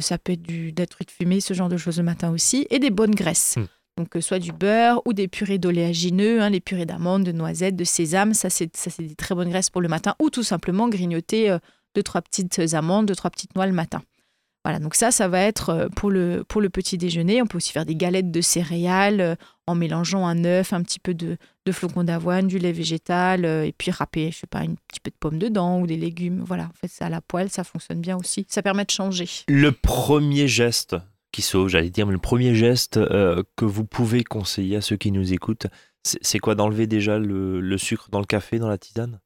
ça 0.01 0.17
peut 0.17 0.33
être 0.33 0.41
du, 0.41 0.71
des 0.71 0.87
trucs 0.87 1.11
fumés, 1.11 1.41
ce 1.41 1.53
genre 1.53 1.69
de 1.69 1.77
choses 1.77 1.97
le 1.97 2.03
matin 2.03 2.31
aussi, 2.31 2.67
et 2.69 2.79
des 2.79 2.89
bonnes 2.89 3.15
graisses. 3.15 3.55
Hmm. 3.57 3.65
Donc, 3.97 4.09
soit 4.21 4.39
du 4.39 4.51
beurre 4.51 5.01
ou 5.05 5.13
des 5.13 5.27
purées 5.27 5.59
d'oléagineux, 5.59 6.41
hein, 6.41 6.49
les 6.49 6.59
purées 6.59 6.85
d'amandes, 6.85 7.23
de 7.23 7.31
noisettes, 7.31 7.75
de 7.75 7.83
sésame. 7.83 8.33
Ça, 8.33 8.49
c'est 8.49 8.75
ça, 8.75 8.89
c'est 8.89 9.03
des 9.03 9.15
très 9.15 9.35
bonnes 9.35 9.49
graisses 9.49 9.69
pour 9.69 9.81
le 9.81 9.87
matin. 9.87 10.15
Ou 10.19 10.29
tout 10.29 10.43
simplement 10.43 10.89
grignoter 10.89 11.49
euh, 11.49 11.59
deux, 11.95 12.03
trois 12.03 12.21
petites 12.21 12.59
amandes, 12.73 13.05
deux, 13.05 13.15
trois 13.15 13.29
petites 13.29 13.55
noix 13.55 13.67
le 13.67 13.73
matin. 13.73 14.01
Voilà, 14.65 14.79
donc 14.79 14.95
ça, 14.95 15.11
ça 15.11 15.27
va 15.27 15.41
être 15.41 15.69
euh, 15.69 15.89
pour 15.89 16.09
le, 16.09 16.45
pour 16.47 16.61
le 16.61 16.69
petit 16.69 16.97
déjeuner. 16.97 17.41
On 17.41 17.45
peut 17.45 17.57
aussi 17.57 17.73
faire 17.73 17.85
des 17.85 17.95
galettes 17.95 18.31
de 18.31 18.39
céréales 18.39 19.19
euh, 19.19 19.35
en 19.67 19.75
mélangeant 19.75 20.25
un 20.25 20.45
œuf, 20.45 20.71
un 20.71 20.81
petit 20.83 20.99
peu 20.99 21.13
de, 21.13 21.37
de 21.65 21.71
flocons 21.73 22.05
d'avoine, 22.05 22.47
du 22.47 22.59
lait 22.59 22.71
végétal, 22.71 23.43
euh, 23.43 23.65
et 23.65 23.73
puis 23.73 23.91
râper, 23.91 24.31
je 24.31 24.39
sais 24.39 24.47
pas, 24.47 24.59
un 24.59 24.75
petit 24.87 25.01
peu 25.01 25.11
de 25.11 25.17
pommes 25.19 25.37
dedans 25.37 25.81
ou 25.81 25.87
des 25.87 25.97
légumes. 25.97 26.41
Voilà, 26.47 26.63
en 26.63 26.73
fait, 26.79 26.87
ça 26.87 27.07
à 27.07 27.09
la 27.09 27.19
poêle, 27.19 27.49
ça 27.49 27.65
fonctionne 27.65 27.99
bien 27.99 28.17
aussi. 28.17 28.45
Ça 28.47 28.61
permet 28.61 28.85
de 28.85 28.91
changer. 28.91 29.27
Le 29.49 29.73
premier 29.73 30.47
geste 30.47 30.95
qui 31.33 31.41
sauve, 31.41 31.67
j'allais 31.67 31.89
dire, 31.89 32.05
mais 32.07 32.13
le 32.13 32.19
premier 32.19 32.55
geste 32.55 32.95
euh, 32.95 33.43
que 33.57 33.65
vous 33.65 33.83
pouvez 33.83 34.23
conseiller 34.23 34.77
à 34.77 34.81
ceux 34.81 34.95
qui 34.95 35.11
nous 35.11 35.33
écoutent, 35.33 35.67
c'est 36.03 36.39
quoi 36.39 36.55
d'enlever 36.55 36.87
déjà 36.87 37.19
le, 37.19 37.59
le 37.59 37.77
sucre 37.77 38.07
dans 38.09 38.19
le 38.19 38.25
café, 38.25 38.59
dans 38.59 38.69
la 38.69 38.77
tisane? 38.77 39.19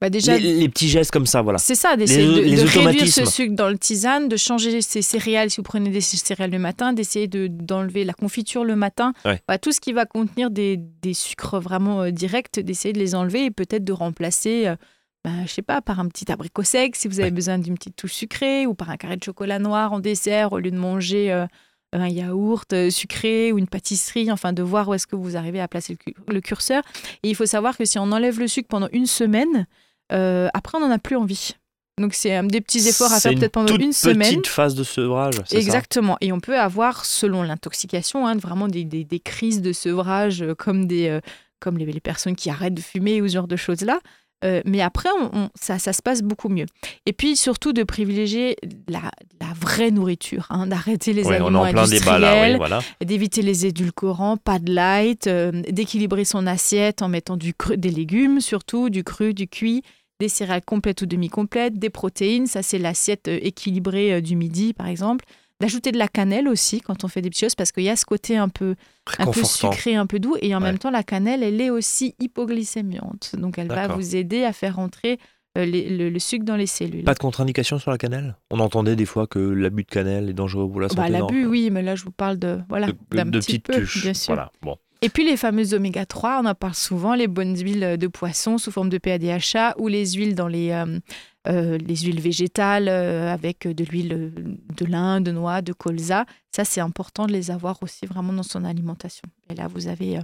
Bah 0.00 0.10
déjà, 0.10 0.36
les, 0.38 0.54
les 0.54 0.68
petits 0.68 0.88
gestes 0.88 1.10
comme 1.10 1.26
ça, 1.26 1.42
voilà. 1.42 1.58
C'est 1.58 1.74
ça, 1.74 1.96
d'essayer 1.96 2.26
de, 2.26 2.40
les 2.40 2.56
de 2.56 2.86
réduire 2.86 3.06
ce 3.06 3.24
sucre 3.24 3.54
dans 3.54 3.68
le 3.68 3.78
tisane, 3.78 4.28
de 4.28 4.36
changer 4.36 4.80
ses 4.80 5.02
céréales 5.02 5.50
si 5.50 5.58
vous 5.58 5.62
prenez 5.62 5.90
des 5.90 6.00
céréales 6.00 6.50
le 6.50 6.58
matin, 6.58 6.92
d'essayer 6.92 7.28
de- 7.28 7.46
d'enlever 7.48 8.04
la 8.04 8.14
confiture 8.14 8.64
le 8.64 8.76
matin. 8.76 9.12
Ouais. 9.24 9.40
Bah, 9.46 9.58
tout 9.58 9.72
ce 9.72 9.80
qui 9.80 9.92
va 9.92 10.06
contenir 10.06 10.50
des, 10.50 10.78
des 10.78 11.14
sucres 11.14 11.60
vraiment 11.60 12.02
euh, 12.02 12.10
directs, 12.10 12.58
d'essayer 12.58 12.92
de 12.92 12.98
les 12.98 13.14
enlever 13.14 13.44
et 13.44 13.50
peut-être 13.50 13.84
de 13.84 13.92
remplacer, 13.92 14.66
euh, 14.66 14.76
bah, 15.24 15.30
je 15.46 15.50
sais 15.52 15.62
pas, 15.62 15.80
par 15.80 16.00
un 16.00 16.08
petit 16.08 16.30
abricot 16.30 16.62
sec 16.62 16.96
si 16.96 17.08
vous 17.08 17.18
avez 17.20 17.28
Ouais. 17.30 17.34
besoin 17.34 17.58
d'une 17.58 17.74
petite 17.74 17.96
touche 17.96 18.12
sucrée 18.12 18.66
ou 18.66 18.74
par 18.74 18.90
un 18.90 18.96
carré 18.96 19.16
de 19.16 19.24
chocolat 19.24 19.58
noir 19.58 19.92
en 19.92 20.00
dessert 20.00 20.52
au 20.52 20.58
lieu 20.58 20.70
de 20.70 20.78
manger 20.78 21.32
euh, 21.32 21.46
un 21.92 22.08
yaourt 22.08 22.72
euh, 22.72 22.90
sucré 22.90 23.52
ou 23.52 23.58
une 23.58 23.68
pâtisserie, 23.68 24.30
enfin 24.30 24.52
de 24.52 24.62
voir 24.62 24.88
où 24.88 24.94
est-ce 24.94 25.06
que 25.06 25.16
vous 25.16 25.36
arrivez 25.36 25.60
à 25.60 25.68
placer 25.68 25.92
le, 25.94 26.12
cu- 26.12 26.18
le 26.28 26.40
curseur. 26.40 26.82
Et 27.22 27.30
il 27.30 27.34
faut 27.36 27.46
savoir 27.46 27.76
que 27.76 27.84
si 27.84 27.98
on 27.98 28.10
enlève 28.12 28.38
le 28.38 28.48
sucre 28.48 28.68
pendant 28.68 28.88
une 28.92 29.06
semaine, 29.06 29.66
euh, 30.12 30.48
après 30.54 30.76
on 30.78 30.80
n'en 30.80 30.90
a 30.90 30.98
plus 30.98 31.16
envie. 31.16 31.52
Donc 32.00 32.12
c'est 32.12 32.42
des 32.48 32.60
petits 32.60 32.88
efforts 32.88 33.12
à 33.12 33.20
faire 33.20 33.32
peut-être 33.34 33.52
pendant 33.52 33.68
toute 33.68 33.80
une 33.80 33.92
semaine. 33.92 34.28
petite 34.28 34.48
phase 34.48 34.74
de 34.74 34.82
sevrage, 34.82 35.36
ça? 35.46 35.56
Exactement. 35.56 36.16
Et 36.20 36.32
on 36.32 36.40
peut 36.40 36.58
avoir, 36.58 37.04
selon 37.04 37.44
l'intoxication, 37.44 38.26
hein, 38.26 38.36
vraiment 38.36 38.66
des, 38.66 38.84
des- 38.84 39.04
des 39.04 39.20
crises 39.20 39.62
de 39.62 39.72
sevrage 39.72 40.44
comme, 40.58 40.86
des, 40.86 41.06
euh, 41.08 41.20
comme 41.60 41.78
les, 41.78 41.86
les 41.86 42.00
personnes 42.00 42.34
qui 42.34 42.50
arrêtent 42.50 42.74
de 42.74 42.80
fumer 42.82 43.22
ou 43.22 43.28
ce 43.28 43.34
genre 43.34 43.46
de 43.46 43.54
choses-là. 43.56 44.00
Euh, 44.44 44.60
mais 44.66 44.80
après, 44.80 45.08
on- 45.20 45.30
on- 45.44 45.48
ça, 45.54 45.78
ça 45.78 45.92
se 45.92 46.02
passe 46.02 46.22
beaucoup 46.22 46.48
mieux. 46.48 46.66
Et 47.06 47.12
puis 47.12 47.36
surtout 47.36 47.72
de 47.72 47.82
privilégier 47.82 48.56
la, 48.88 49.10
la 49.40 49.52
vraie 49.58 49.90
nourriture, 49.90 50.46
hein, 50.50 50.66
d'arrêter 50.66 51.12
les 51.12 51.22
Ouais, 51.24 51.36
on 51.40 51.44
est 51.44 51.44
aliments 51.44 51.62
en 51.62 51.70
plein 51.70 51.86
débat 51.86 52.18
là, 52.18 52.32
oui, 52.32 52.38
industriels, 52.50 52.56
voilà. 52.58 52.80
d'éviter 53.04 53.42
les 53.42 53.66
édulcorants, 53.66 54.36
pas 54.36 54.58
de 54.58 54.72
light, 54.72 55.26
euh, 55.28 55.50
d'équilibrer 55.70 56.24
son 56.24 56.46
assiette 56.46 57.00
en 57.00 57.08
mettant 57.08 57.36
du 57.36 57.54
cru, 57.54 57.76
des 57.78 57.90
légumes 57.90 58.40
surtout, 58.40 58.90
du 58.90 59.02
cru, 59.04 59.32
du 59.34 59.48
cuit, 59.48 59.82
des 60.20 60.28
céréales 60.28 60.64
complètes 60.64 61.02
ou 61.02 61.06
demi-complètes, 61.06 61.78
des 61.78 61.90
protéines, 61.90 62.46
ça 62.46 62.62
c'est 62.62 62.78
l'assiette 62.78 63.28
euh, 63.28 63.38
équilibrée 63.40 64.20
du 64.20 64.36
midi 64.36 64.72
par 64.74 64.88
exemple. 64.88 65.24
D'ajouter 65.64 65.92
de 65.92 65.98
la 65.98 66.08
cannelle 66.08 66.46
aussi 66.46 66.80
quand 66.82 67.04
on 67.04 67.08
fait 67.08 67.22
des 67.22 67.30
petites 67.30 67.44
choses 67.46 67.54
parce 67.54 67.72
qu'il 67.72 67.84
y 67.84 67.88
a 67.88 67.96
ce 67.96 68.04
côté 68.04 68.36
un 68.36 68.50
peu, 68.50 68.74
un 69.18 69.26
peu 69.30 69.42
sucré, 69.44 69.94
un 69.94 70.06
peu 70.06 70.18
doux 70.18 70.36
et 70.42 70.54
en 70.54 70.58
Ouais. 70.58 70.64
même 70.66 70.78
temps 70.78 70.90
la 70.90 71.02
cannelle 71.02 71.42
elle 71.42 71.58
est 71.60 71.70
aussi 71.70 72.14
hypoglycémiante. 72.20 73.34
Donc 73.38 73.58
elle 73.58 73.68
va 73.68 73.88
vous 73.88 74.14
aider 74.16 74.44
à 74.44 74.52
faire 74.52 74.76
rentrer 74.76 75.18
euh, 75.56 75.64
les- 75.64 75.88
le, 75.88 76.10
le 76.10 76.18
sucre 76.18 76.44
dans 76.44 76.56
les 76.56 76.66
cellules. 76.66 77.04
Pas 77.04 77.14
de 77.14 77.18
contre-indication 77.20 77.78
sur 77.78 77.90
la 77.92 77.96
cannelle? 77.98 78.36
On 78.50 78.58
entendait 78.58 78.96
des 78.96 79.06
fois 79.06 79.26
que 79.28 79.38
l'abus 79.38 79.84
de 79.84 79.88
cannelle 79.88 80.28
est 80.28 80.32
dangereux 80.34 80.68
pour 80.68 80.80
la 80.80 80.88
santé. 80.88 81.00
Bah, 81.00 81.08
non? 81.18 81.26
L'abus, 81.28 81.46
oui, 81.46 81.70
mais 81.70 81.80
là 81.82 81.94
je 81.94 82.04
vous 82.04 82.10
parle 82.10 82.38
de 82.38 82.58
voilà 82.68 82.88
De, 82.88 82.92
de 82.92 83.38
petit 83.38 83.60
petites 83.60 83.66
peu, 83.66 83.74
tuches. 83.74 84.02
bien 84.02 84.14
sûr. 84.14 84.34
Voilà. 84.34 84.50
Bon. 84.62 84.76
Et 85.04 85.10
puis 85.10 85.26
les 85.26 85.36
fameuses 85.36 85.74
oméga 85.74 86.06
3, 86.06 86.40
on 86.42 86.46
en 86.46 86.54
parle 86.54 86.74
souvent, 86.74 87.14
les 87.14 87.28
bonnes 87.28 87.58
huiles 87.58 87.98
de 87.98 88.06
poisson 88.06 88.56
sous 88.56 88.70
forme 88.70 88.88
de 88.88 88.96
PADHA 88.96 89.74
ou 89.76 89.88
les 89.88 90.12
huiles 90.12 90.34
dans 90.34 90.48
les, 90.48 90.70
euh, 90.70 90.98
euh, 91.46 91.76
les 91.76 91.96
huiles 91.96 92.22
végétales 92.22 92.88
euh, 92.88 93.30
avec 93.30 93.68
de 93.68 93.84
l'huile 93.84 94.32
de 94.74 94.86
lin, 94.86 95.20
de 95.20 95.30
noix, 95.30 95.60
de 95.60 95.74
colza. 95.74 96.24
Ça, 96.52 96.64
c'est 96.64 96.80
important 96.80 97.26
de 97.26 97.32
les 97.32 97.50
avoir 97.50 97.82
aussi 97.82 98.06
vraiment 98.06 98.32
dans 98.32 98.42
son 98.42 98.64
alimentation. 98.64 99.28
Et 99.50 99.54
là, 99.54 99.68
vous 99.68 99.88
avez 99.88 100.20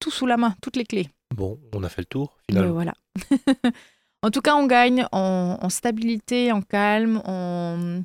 tout 0.00 0.10
sous 0.10 0.26
la 0.26 0.36
main, 0.36 0.56
toutes 0.60 0.74
les 0.74 0.84
clés. 0.84 1.08
Bon, 1.32 1.60
on 1.72 1.84
a 1.84 1.88
fait 1.88 2.02
le 2.02 2.06
tour 2.06 2.36
finalement. 2.50 2.72
voilà. 2.72 2.94
en 4.24 4.32
tout 4.32 4.40
cas, 4.40 4.56
on 4.56 4.66
gagne 4.66 5.06
en, 5.12 5.58
en 5.62 5.68
stabilité, 5.68 6.50
en 6.50 6.60
calme, 6.60 7.22
en, 7.24 8.02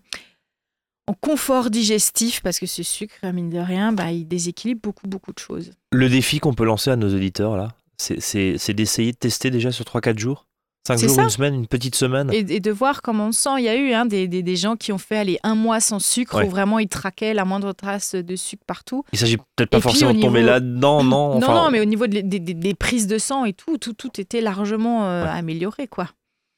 en 1.10 1.13
confort 1.13 1.69
digestif, 1.69 2.41
parce 2.41 2.60
que 2.60 2.65
ce 2.65 2.84
sucre, 2.84 3.15
mine 3.34 3.50
de 3.50 3.60
rien, 3.60 3.91
bah, 3.91 4.12
il 4.12 4.28
déséquilibre 4.28 4.82
beaucoup, 4.82 5.08
beaucoup 5.08 5.34
de 5.34 5.39
choses. 5.39 5.72
Le 5.91 6.08
défi 6.10 6.39
qu'on 6.39 6.54
peut 6.54 6.65
lancer 6.65 6.89
à 6.91 6.95
nos 6.95 7.13
auditeurs 7.13 7.58
là, 7.58 7.69
c'est- 7.98 8.74
d'essayer 8.74 9.12
de 9.12 9.17
tester 9.17 9.50
déjà 9.52 9.72
sur 9.72 9.86
3-4 9.86 10.17
jours? 10.19 10.45
5 10.88 10.98
C'est 10.98 11.08
jours, 11.08 11.15
ça. 11.17 11.24
une 11.24 11.30
semaine, 11.30 11.54
une 11.56 11.67
petite 11.67 11.95
semaine? 11.95 12.30
Et, 12.34 12.38
et 12.56 12.60
de 12.62 12.72
voir 12.72 13.02
comment 13.02 13.28
on 13.28 13.32
se 13.32 13.41
sent. 13.41 13.50
Il 13.60 13.65
y 13.65 13.69
a 13.69 13.76
eu 13.76 13.91
hein, 13.91 14.06
des, 14.06 14.28
des, 14.30 14.41
des 14.41 14.56
gens 14.56 14.76
qui 14.78 14.91
ont 14.93 14.98
fait 14.98 15.17
aller 15.17 15.38
un 15.43 15.54
mois 15.54 15.82
sans 15.82 16.00
sucre, 16.00 16.38
Ouais. 16.38 16.45
où 16.48 16.50
vraiment 16.50 16.80
ils 16.80 16.88
traquaient 16.88 17.34
la 17.34 17.43
moindre 17.43 17.74
trace 17.74 18.15
de 18.15 18.36
sucre 18.38 18.63
partout. 18.65 19.04
Il 19.12 19.19
s'agit 19.19 19.38
peut-être 19.56 19.69
pas 19.69 19.80
Et 19.80 19.82
forcément 19.82 20.13
de 20.13 20.22
tomber 20.22 20.41
là-dedans, 20.41 21.04
non? 21.04 21.38
Non, 21.39 21.48
enfin, 21.50 21.65
non, 21.65 21.69
mais 21.72 21.82
au 21.82 21.86
niveau 21.86 22.08
de- 22.08 22.22
des, 22.22 22.39
des- 22.39 22.54
des 22.54 22.74
prises 22.76 23.08
de 23.08 23.17
sang 23.17 23.43
et 23.45 23.54
tout, 23.54 23.78
tout, 23.78 23.93
tout 23.93 24.19
était 24.22 24.41
largement 24.41 25.06
euh, 25.06 25.26
Ouais. 25.26 25.30
amélioré, 25.30 25.88
quoi. 25.88 26.08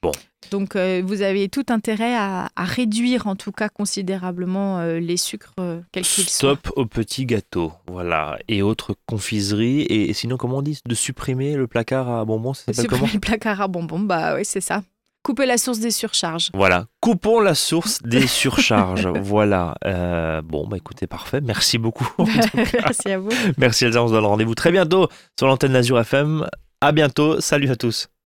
Bon. 0.02 0.12
Donc 0.50 0.76
euh, 0.76 1.02
vous 1.06 1.22
avez 1.22 1.48
tout 1.48 1.66
intérêt 1.70 2.16
à, 2.16 2.50
à 2.56 2.66
réduire 2.66 3.28
en 3.28 3.36
tout 3.36 3.52
cas 3.52 3.70
considérablement 3.70 4.80
euh, 4.80 5.00
les 5.00 5.16
sucres, 5.16 5.54
euh, 5.60 5.80
quels 5.92 6.04
qu'ils 6.04 6.28
soient. 6.28 6.56
Stop 6.56 6.74
aux 6.76 6.86
petits 6.88 7.26
gâteaux, 7.26 7.72
voilà, 7.88 8.38
et 8.48 8.62
autres 8.62 8.96
confiseries. 9.06 9.82
Et 9.84 10.12
sinon, 10.14 10.38
comment 10.38 10.58
on 10.58 10.62
dit? 10.62 10.80
De 10.86 10.96
supprimer 10.96 11.56
le 11.56 11.68
placard 11.68 12.10
à 12.10 12.26
bonbons, 12.26 12.54
ça 12.54 12.66
s'appelle 12.74 12.88
comment? 12.90 13.02
Supprimer 13.06 13.14
le 13.14 13.20
placard 13.20 13.62
à 13.62 13.68
bonbons, 13.68 14.00
bah 14.00 14.36
oui, 14.36 14.42
c'est 14.44 14.60
ça. 14.62 14.82
Couper 15.24 15.46
la 15.46 15.60
source 15.60 15.78
des 15.78 15.92
surcharges. 15.92 16.50
Voilà, 16.56 16.88
coupons 17.00 17.40
la 17.40 17.54
source 17.54 18.02
des 18.04 18.26
surcharges. 18.26 19.08
voilà. 19.22 19.76
Euh, 19.86 20.42
bon, 20.42 20.68
bah 20.68 20.78
écoutez, 20.78 21.06
parfait. 21.06 21.42
Merci 21.42 21.78
beaucoup. 21.78 22.10
Merci 22.56 23.12
à 23.12 23.20
vous. 23.20 23.30
Merci 23.58 23.86
Elsa, 23.86 24.02
on 24.04 24.08
se 24.08 24.14
donne 24.14 24.26
rendez-vous 24.26 24.56
très 24.56 24.72
bientôt 24.72 25.08
sur 25.38 25.48
l'antenne 25.48 25.74
d'Azur 25.74 26.00
FM. 26.00 26.48
À 26.82 26.92
bientôt. 26.92 27.40
Salut 27.40 27.70
à 27.70 27.76
tous. 27.76 28.11